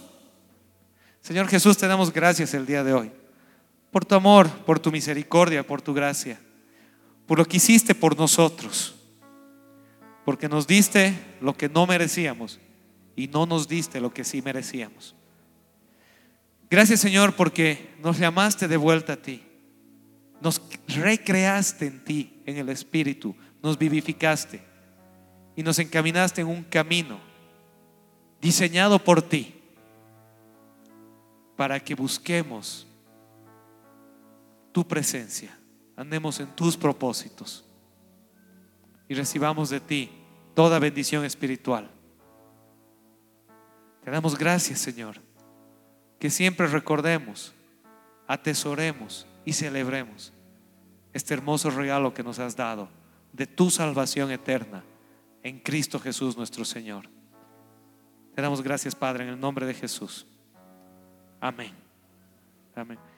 Señor 1.21 1.49
Jesús, 1.49 1.77
te 1.77 1.87
damos 1.87 2.13
gracias 2.13 2.55
el 2.55 2.67
día 2.67 2.83
de 2.85 2.93
hoy 2.93 3.13
por 3.93 4.07
tu 4.07 4.15
amor, 4.15 4.49
por 4.65 4.81
tu 4.81 4.91
misericordia, 4.91 5.65
por 5.65 5.83
tu 5.83 5.93
gracia, 5.93 6.41
por 7.27 7.39
lo 7.39 7.45
que 7.45 7.59
hiciste 7.59 7.95
por 7.95 8.17
nosotros, 8.17 8.95
porque 10.25 10.49
nos 10.49 10.67
diste 10.67 11.15
lo 11.41 11.55
que 11.55 11.69
no 11.69 11.87
merecíamos 11.87 12.59
y 13.15 13.29
no 13.29 13.45
nos 13.45 13.69
diste 13.69 14.01
lo 14.01 14.13
que 14.13 14.25
sí 14.25 14.41
merecíamos. 14.41 15.15
Gracias 16.71 17.01
Señor 17.01 17.35
porque 17.35 17.95
nos 18.03 18.19
llamaste 18.19 18.67
de 18.67 18.79
vuelta 18.79 19.13
a 19.13 19.17
ti, 19.17 19.43
nos 20.43 20.61
recreaste 20.89 21.87
en 21.87 22.05
ti, 22.05 22.43
en 22.45 22.57
el 22.57 22.69
Espíritu, 22.69 23.35
nos 23.63 23.79
vivificaste 23.79 24.61
y 25.55 25.63
nos 25.63 25.79
encaminaste 25.79 26.41
en 26.41 26.49
un 26.49 26.65
camino 26.65 27.21
diseñado 28.41 28.99
por 28.99 29.23
ti 29.23 29.55
para 31.57 31.79
que 31.79 31.95
busquemos 31.95 32.89
tu 34.73 34.87
presencia, 34.87 35.57
andemos 35.97 36.41
en 36.41 36.49
tus 36.57 36.77
propósitos 36.77 37.65
y 39.09 39.15
recibamos 39.15 39.71
de 39.71 39.79
ti 39.79 40.11
toda 40.55 40.81
bendición 40.81 41.25
espiritual. 41.25 41.89
Te 44.05 44.11
damos 44.11 44.37
gracias, 44.37 44.81
Señor, 44.81 45.21
que 46.19 46.31
siempre 46.31 46.67
recordemos, 46.67 47.53
atesoremos 48.27 49.27
y 49.45 49.53
celebremos 49.53 50.33
este 51.13 51.35
hermoso 51.35 51.71
regalo 51.71 52.15
que 52.15 52.23
nos 52.23 52.39
has 52.39 52.57
dado 52.57 52.89
de 53.33 53.47
tu 53.47 53.71
salvación 53.71 54.31
eterna 54.31 54.85
en 55.43 55.59
Cristo 55.61 55.99
Jesús 55.99 56.37
nuestro 56.37 56.65
Señor. 56.65 57.09
Te 58.35 58.43
damos 58.43 58.63
gracias, 58.63 58.95
Padre, 58.95 59.25
en 59.25 59.31
el 59.31 59.41
nombre 59.41 59.67
de 59.67 59.75
Jesús. 59.75 60.27
Amén. 61.41 61.73
Amén. 62.75 63.12